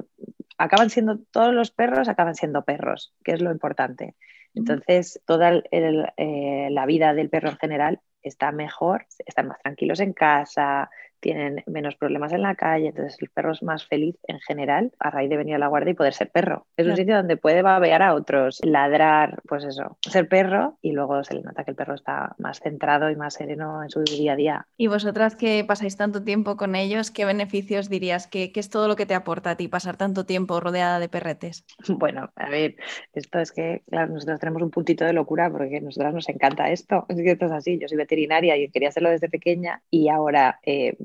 acaban 0.57 0.89
siendo, 0.89 1.19
todos 1.31 1.53
los 1.53 1.71
perros 1.71 2.07
acaban 2.07 2.35
siendo 2.35 2.63
perros, 2.63 3.13
que 3.23 3.31
es 3.31 3.41
lo 3.41 3.51
importante. 3.51 4.15
Entonces, 4.53 5.21
toda 5.25 5.61
eh, 5.71 6.67
la 6.69 6.85
vida 6.85 7.13
del 7.13 7.29
perro 7.29 7.49
en 7.49 7.57
general 7.57 8.01
está 8.21 8.51
mejor, 8.51 9.05
están 9.25 9.47
más 9.47 9.59
tranquilos 9.59 9.99
en 10.01 10.13
casa, 10.13 10.89
tienen 11.21 11.63
menos 11.67 11.95
problemas 11.95 12.33
en 12.33 12.41
la 12.41 12.55
calle, 12.55 12.87
entonces 12.87 13.17
el 13.21 13.29
perro 13.29 13.53
es 13.53 13.63
más 13.63 13.85
feliz 13.85 14.15
en 14.27 14.39
general 14.39 14.91
a 14.99 15.09
raíz 15.09 15.29
de 15.29 15.37
venir 15.37 15.55
a 15.55 15.59
la 15.59 15.67
guardia 15.67 15.91
y 15.91 15.95
poder 15.95 16.13
ser 16.13 16.31
perro. 16.31 16.65
Es 16.75 16.87
un 16.87 16.95
sitio 16.97 17.15
donde 17.15 17.37
puede 17.37 17.61
babear 17.61 18.01
a 18.01 18.13
otros, 18.13 18.59
ladrar, 18.63 19.41
pues 19.47 19.63
eso, 19.63 19.97
ser 20.01 20.27
perro 20.27 20.77
y 20.81 20.91
luego 20.91 21.23
se 21.23 21.35
le 21.35 21.41
nota 21.41 21.63
que 21.63 21.71
el 21.71 21.77
perro 21.77 21.93
está 21.93 22.35
más 22.37 22.59
centrado 22.59 23.09
y 23.09 23.15
más 23.15 23.35
sereno 23.35 23.83
en 23.83 23.89
su 23.89 24.03
día 24.03 24.33
a 24.33 24.35
día. 24.35 24.67
Y 24.77 24.87
vosotras 24.87 25.35
que 25.35 25.63
pasáis 25.65 25.95
tanto 25.95 26.23
tiempo 26.23 26.57
con 26.57 26.75
ellos, 26.75 27.11
¿qué 27.11 27.25
beneficios 27.25 27.89
dirías? 27.89 28.27
¿Qué, 28.27 28.51
es 28.53 28.69
todo 28.69 28.87
lo 28.87 28.95
que 28.95 29.05
te 29.05 29.13
aporta 29.13 29.51
a 29.51 29.57
ti 29.57 29.67
pasar 29.67 29.97
tanto 29.97 30.25
tiempo 30.25 30.59
rodeada 30.59 30.99
de 30.99 31.09
perretes? 31.09 31.65
Bueno, 32.01 32.31
a 32.35 32.49
ver, 32.49 32.77
esto 33.13 33.39
es 33.39 33.51
que, 33.51 33.83
claro, 33.87 34.11
nosotros 34.11 34.39
tenemos 34.39 34.63
un 34.63 34.71
puntito 34.71 35.05
de 35.05 35.13
locura 35.13 35.51
porque 35.51 35.77
a 35.77 35.81
nosotras 35.81 36.13
nos 36.15 36.27
encanta 36.29 36.71
esto. 36.71 37.05
Es 37.11 37.17
que 37.17 37.31
esto 37.31 37.45
es 37.45 37.51
así, 37.51 37.77
yo 37.77 37.87
soy 37.87 37.97
veterinaria 37.97 38.57
y 38.57 38.69
quería 38.69 38.89
hacerlo 38.89 39.09
desde 39.09 39.29
pequeña 39.29 39.81
y 39.91 40.09
ahora... 40.09 40.59
Eh, 40.63 40.95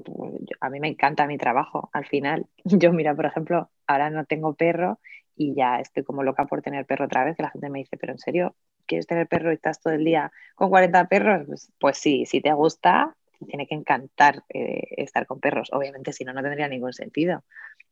a 0.60 0.70
mí 0.70 0.80
me 0.80 0.88
encanta 0.88 1.26
mi 1.26 1.38
trabajo 1.38 1.90
al 1.92 2.06
final. 2.06 2.46
Yo, 2.64 2.92
mira, 2.92 3.14
por 3.14 3.26
ejemplo, 3.26 3.70
ahora 3.86 4.10
no 4.10 4.25
tengo 4.25 4.54
perro 4.54 4.98
y 5.36 5.54
ya 5.54 5.80
estoy 5.80 6.02
como 6.02 6.22
loca 6.22 6.46
por 6.46 6.62
tener 6.62 6.86
perro 6.86 7.06
otra 7.06 7.25
vez, 7.25 7.36
que 7.36 7.42
la 7.42 7.50
gente 7.50 7.68
me 7.68 7.80
dice, 7.80 7.96
pero 7.98 8.12
en 8.12 8.18
serio, 8.18 8.54
¿quieres 8.86 9.06
tener 9.06 9.26
perro 9.28 9.50
y 9.50 9.54
estás 9.54 9.80
todo 9.80 9.92
el 9.92 10.04
día 10.04 10.32
con 10.54 10.70
40 10.70 11.08
perros? 11.08 11.46
Pues, 11.46 11.72
pues 11.78 11.98
sí, 11.98 12.25
si 12.26 12.40
te 12.40 12.52
gusta, 12.52 13.14
tiene 13.46 13.66
que 13.66 13.75
encantar 13.75 14.44
eh, 14.48 14.82
estar 14.96 15.26
con 15.26 15.40
perros. 15.40 15.68
Obviamente, 15.72 16.12
si 16.12 16.25
no, 16.25 16.32
no 16.32 16.42
tendría 16.42 16.68
ningún 16.68 16.92
sentido 16.92 17.44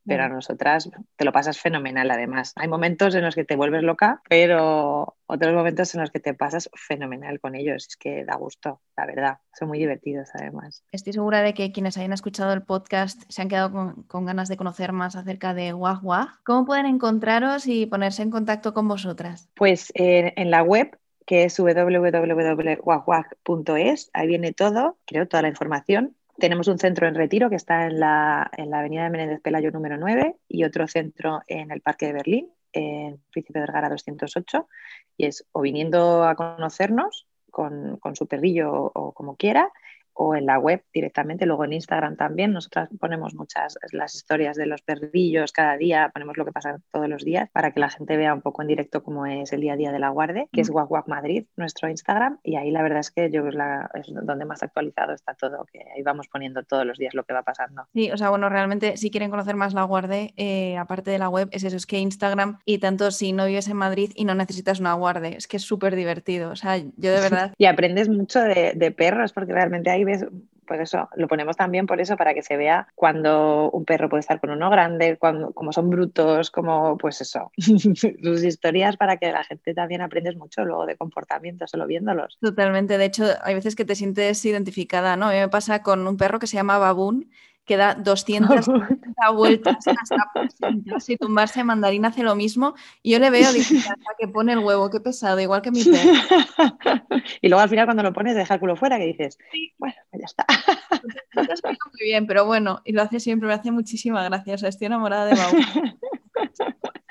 pero 0.07 0.25
a 0.25 0.29
nosotras 0.29 0.91
te 1.17 1.25
lo 1.25 1.33
pasas 1.33 1.59
fenomenal 1.59 2.11
además. 2.11 2.53
Hay 2.57 2.69
momentos 2.69 3.15
en 3.15 3.23
los 3.23 3.35
que 3.35 3.45
te 3.45 3.57
vuelves 3.57 3.83
loca, 3.83 4.21
pero 4.29 5.17
otros 5.27 5.55
momentos 5.55 5.95
en 5.95 6.03
los 6.03 6.11
que 6.11 6.21
te 6.21 6.35
pasas 6.35 6.69
fenomenal 6.75 7.41
con 7.41 7.55
ellos. 7.55 7.87
Es 7.89 7.97
que 7.97 8.25
da 8.25 8.37
gusto, 8.37 8.81
la 8.97 9.07
verdad. 9.07 9.39
Son 9.53 9.69
muy 9.69 9.79
divertidos 9.79 10.29
además. 10.35 10.85
Estoy 10.93 11.13
segura 11.13 11.43
de 11.43 11.55
que 11.55 11.73
quienes 11.73 11.97
hayan 11.97 12.13
escuchado 12.13 12.53
el 12.53 12.63
podcast 12.63 13.23
se 13.29 13.43
han 13.43 13.49
quedado 13.49 13.95
con, 14.07 14.27
ganas 14.27 14.49
de 14.49 14.57
conocer 14.57 14.93
más 14.93 15.17
acerca 15.17 15.55
de 15.55 15.73
Wag 15.73 16.01
¿Cómo 16.45 16.67
pueden 16.67 16.87
encontraros 16.87 17.67
y 17.67 17.87
ponerse 17.87 18.23
en 18.23 18.31
contacto 18.31 18.75
con 18.75 18.89
vosotras? 18.89 19.49
Pues 19.55 19.93
en 19.95 20.51
la 20.51 20.63
web 20.63 20.99
que 21.27 21.45
es 21.45 21.59
www.wagwag.es, 21.59 24.11
ahí 24.13 24.27
viene 24.27 24.53
todo, 24.53 24.99
creo, 25.07 25.27
toda 25.27 25.41
la 25.43 25.49
información 25.49 26.15
tenemos 26.39 26.69
un 26.69 26.79
centro 26.79 27.07
en 27.07 27.15
Retiro 27.15 27.49
que 27.49 27.57
está 27.57 27.87
en 27.87 28.01
la, 28.01 28.51
en 28.57 28.71
la 28.71 28.81
avenida 28.81 29.05
de 29.05 29.11
Menéndez 29.11 29.41
Pelayo 29.41 29.71
número 29.71 29.97
9 29.97 30.37
y 30.49 30.65
otro 30.65 30.87
centro 30.89 31.43
en 31.47 31.71
el 31.71 31.81
Parque 31.81 32.07
de 32.07 32.13
Berlín, 32.13 32.51
en 32.73 33.21
Príncipe 33.31 33.59
de 33.59 33.67
Vergara 33.67 33.89
208. 33.89 34.69
Y 35.17 35.27
es 35.27 35.47
o 35.53 35.61
viniendo 35.61 36.25
a 36.25 36.35
conocernos 36.35 37.27
con, 37.51 37.99
con 37.99 38.17
su 38.17 38.27
perrillo 38.27 38.73
o 38.73 39.13
como 39.13 39.37
quiera, 39.37 39.71
o 40.15 40.35
en 40.35 40.47
la 40.47 40.59
web 40.59 40.83
directamente, 40.93 41.47
luego 41.47 41.65
en 41.65 41.75
Instagram 41.75 42.17
también. 42.17 42.53
Nosotras 42.53 42.89
ponemos 42.99 43.35
muchas 43.35 43.79
las 43.93 44.15
historias 44.15 44.57
de 44.57 44.67
los 44.67 44.83
perrillos 44.83 45.53
cada 45.53 45.77
día, 45.77 46.11
ponemos 46.13 46.37
lo 46.37 46.45
que 46.45 46.53
pasa 46.53 46.81
todos 46.93 47.09
los 47.09 47.25
días 47.25 47.51
para 47.51 47.73
que 47.73 47.81
la 47.81 47.91
gente 47.91 48.17
vea 48.17 48.33
un 48.33 48.41
poco 48.41 48.63
en 48.63 48.69
directo 48.69 49.03
cómo 49.03 49.27
es 49.27 49.53
el 49.53 49.61
día 49.61 49.75
a 49.75 49.77
día 49.77 49.93
de 49.93 49.99
la 49.99 50.11
guardia, 50.11 50.47
que 50.53 50.61
es 50.61 50.71
Guac 50.71 51.09
Madrid, 51.09 51.47
nuestro 51.57 51.89
Instagram, 51.89 52.39
y 52.43 52.57
ahí 52.57 52.71
la 52.71 52.83
verdad 52.83 53.01
es 53.01 53.11
que 53.11 53.31
yo 53.31 53.43
creo 53.43 53.89
que 53.93 54.01
es 54.01 54.07
donde 54.13 54.45
más 54.45 54.63
actualizado 54.63 55.13
está 55.13 55.35
todo, 55.35 55.67
que 55.73 55.81
ahí 55.95 56.03
vamos 56.03 56.29
poniendo 56.29 56.63
todos 56.63 56.87
los 56.87 56.99
días 56.99 57.15
lo 57.15 57.25
que 57.25 57.33
va 57.33 57.43
pasando. 57.43 57.87
Sí, 57.93 58.11
o 58.11 58.17
sea, 58.17 58.31
bueno, 58.31 58.49
realmente 58.49 58.97
si 58.97 59.11
quieren 59.11 59.31
conocer 59.31 59.57
más 59.57 59.75
la 59.75 59.83
guardia, 59.83 60.31
eh, 60.37 60.77
aparte 60.77 61.11
de 61.11 61.19
la 61.19 61.29
web, 61.29 61.49
es 61.51 61.65
eso, 61.65 61.77
es 61.77 61.87
que 61.87 61.99
Instagram 61.99 62.61
y 62.65 62.79
tanto 62.79 63.11
si 63.11 63.33
no 63.33 63.47
vives 63.47 63.69
en 63.69 63.77
Madrid 63.77 64.13
y 64.15 64.25
no 64.25 64.35
necesitas 64.35 64.81
una 64.81 64.95
guardia, 64.95 65.31
es 65.31 65.47
que 65.47 65.57
es 65.57 65.63
súper 65.63 65.97
divertido, 65.97 66.51
o 66.51 66.57
sea, 66.57 66.79
yo 66.79 67.13
de 67.13 67.21
verdad... 67.21 67.55
y 67.59 67.67
aprendes 67.67 68.09
mucho 68.09 68.41
de, 68.41 68.73
de 68.75 68.91
perros 68.91 69.33
porque 69.33 69.53
realmente 69.53 69.91
hay 69.91 70.04
ves, 70.05 70.27
pues 70.67 70.81
eso, 70.81 71.09
lo 71.17 71.29
ponemos 71.29 71.57
también 71.57 71.87
por 71.87 72.01
eso, 72.01 72.17
para 72.17 72.35
que 72.35 72.43
se 72.43 72.57
vea 72.57 72.89
cuando 72.95 73.71
un 73.71 73.85
perro 73.85 74.09
puede 74.09 74.21
estar 74.21 74.41
con 74.41 74.51
uno 74.51 74.71
grande, 74.71 75.17
cuando, 75.19 75.53
como 75.53 75.73
son 75.73 75.91
brutos, 75.91 76.51
como 76.51 76.97
pues 76.97 77.21
eso, 77.21 77.53
sus 77.59 78.45
historias 78.45 78.97
para 78.97 79.17
que 79.17 79.31
la 79.33 79.45
gente 79.45 79.75
también 79.75 80.01
aprendes 80.01 80.37
mucho 80.37 80.65
luego 80.65 80.87
de 80.87 80.97
comportamiento 80.97 81.67
solo 81.67 81.87
viéndolos. 81.87 82.39
Totalmente, 82.41 82.99
de 82.99 83.05
hecho 83.05 83.25
hay 83.43 83.55
veces 83.55 83.77
que 83.77 83.85
te 83.85 83.95
sientes 83.95 84.45
identificada, 84.45 85.17
¿no? 85.17 85.27
A 85.27 85.33
mí 85.33 85.39
me 85.39 85.49
pasa 85.49 85.83
con 85.83 86.07
un 86.07 86.17
perro 86.17 86.39
que 86.39 86.47
se 86.47 86.57
llama 86.57 86.79
Baboon 86.79 87.31
que 87.65 87.77
da 87.77 87.95
200 87.95 88.67
vueltas 89.35 89.87
hasta 89.87 90.49
sentarse 90.49 91.15
y 91.15 91.17
tumbarse. 91.17 91.65
Mandarina 91.65 92.09
hace 92.09 92.23
lo 92.23 92.35
mismo 92.35 92.75
y 93.03 93.13
yo 93.13 93.19
le 93.19 93.31
veo 93.31 93.51
que 94.19 94.29
pone 94.29 94.53
el 94.53 94.59
huevo, 94.59 94.91
qué 94.91 95.01
pesado, 95.01 95.41
igual 95.41 95.63
que 95.63 95.71
mi 95.71 95.85
perro. 95.85 96.13
y 97.41 97.49
luego 97.49 97.63
al 97.63 97.69
final 97.69 97.87
cuando 97.87 98.03
lo 98.03 98.13
pones 98.13 98.37
deja 98.37 98.55
el 98.55 98.61
culo 98.61 98.77
fuera 98.77 98.99
que 98.99 99.07
dices, 99.07 99.39
bueno, 99.79 99.95
pues 100.11 100.21
ya 100.21 100.27
está. 100.27 100.47
muy 101.35 102.05
bien, 102.05 102.27
pero 102.27 102.45
bueno, 102.45 102.81
y 102.85 102.93
lo 102.93 103.03
hace 103.03 103.21
siempre, 103.21 103.49
me 103.49 103.55
hace 103.55 103.71
muchísima 103.71 104.23
gracia, 104.25 104.55
estoy 104.55 104.87
enamorada 104.87 105.27
de 105.27 105.35
Baúl. 105.35 105.99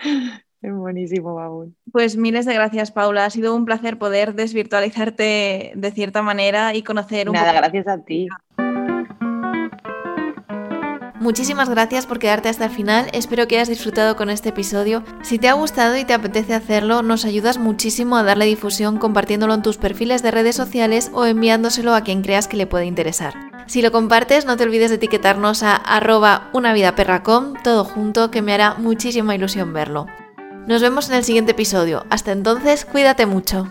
Es 0.63 0.73
buenísimo, 0.73 1.35
Baúl. 1.35 1.75
Pues 1.91 2.15
miles 2.15 2.45
de 2.45 2.53
gracias, 2.53 2.89
Paula. 2.89 3.25
Ha 3.25 3.29
sido 3.29 3.53
un 3.53 3.65
placer 3.65 3.97
poder 3.97 4.33
desvirtualizarte 4.33 5.73
de 5.75 5.91
cierta 5.91 6.21
manera 6.21 6.73
y 6.73 6.83
conocer 6.83 7.27
un 7.27 7.35
Nada, 7.35 7.51
gracias 7.51 7.85
a 7.85 7.97
ti. 7.97 8.29
Muchísimas 11.23 11.69
gracias 11.69 12.05
por 12.05 12.19
quedarte 12.19 12.49
hasta 12.49 12.65
el 12.65 12.71
final, 12.71 13.07
espero 13.13 13.47
que 13.47 13.55
hayas 13.55 13.69
disfrutado 13.69 14.17
con 14.17 14.29
este 14.29 14.49
episodio. 14.49 15.05
Si 15.21 15.39
te 15.39 15.47
ha 15.47 15.53
gustado 15.53 15.95
y 15.95 16.03
te 16.03 16.13
apetece 16.13 16.53
hacerlo, 16.53 17.01
nos 17.01 17.23
ayudas 17.23 17.57
muchísimo 17.57 18.17
a 18.17 18.23
darle 18.23 18.43
difusión 18.43 18.97
compartiéndolo 18.97 19.53
en 19.53 19.61
tus 19.61 19.77
perfiles 19.77 20.21
de 20.21 20.31
redes 20.31 20.57
sociales 20.57 21.11
o 21.13 21.25
enviándoselo 21.25 21.95
a 21.95 22.01
quien 22.01 22.23
creas 22.23 22.49
que 22.49 22.57
le 22.57 22.67
puede 22.67 22.87
interesar. 22.87 23.35
Si 23.67 23.81
lo 23.81 23.93
compartes, 23.93 24.45
no 24.45 24.57
te 24.57 24.63
olvides 24.63 24.89
de 24.89 24.97
etiquetarnos 24.97 25.63
a 25.63 25.77
arroba 25.77 26.49
unavidaperracom, 26.51 27.53
todo 27.63 27.85
junto, 27.85 28.29
que 28.29 28.41
me 28.41 28.53
hará 28.53 28.73
muchísima 28.73 29.33
ilusión 29.33 29.71
verlo. 29.71 30.07
Nos 30.67 30.81
vemos 30.81 31.07
en 31.07 31.15
el 31.15 31.23
siguiente 31.23 31.53
episodio. 31.53 32.05
Hasta 32.09 32.33
entonces, 32.33 32.83
cuídate 32.83 33.25
mucho. 33.25 33.69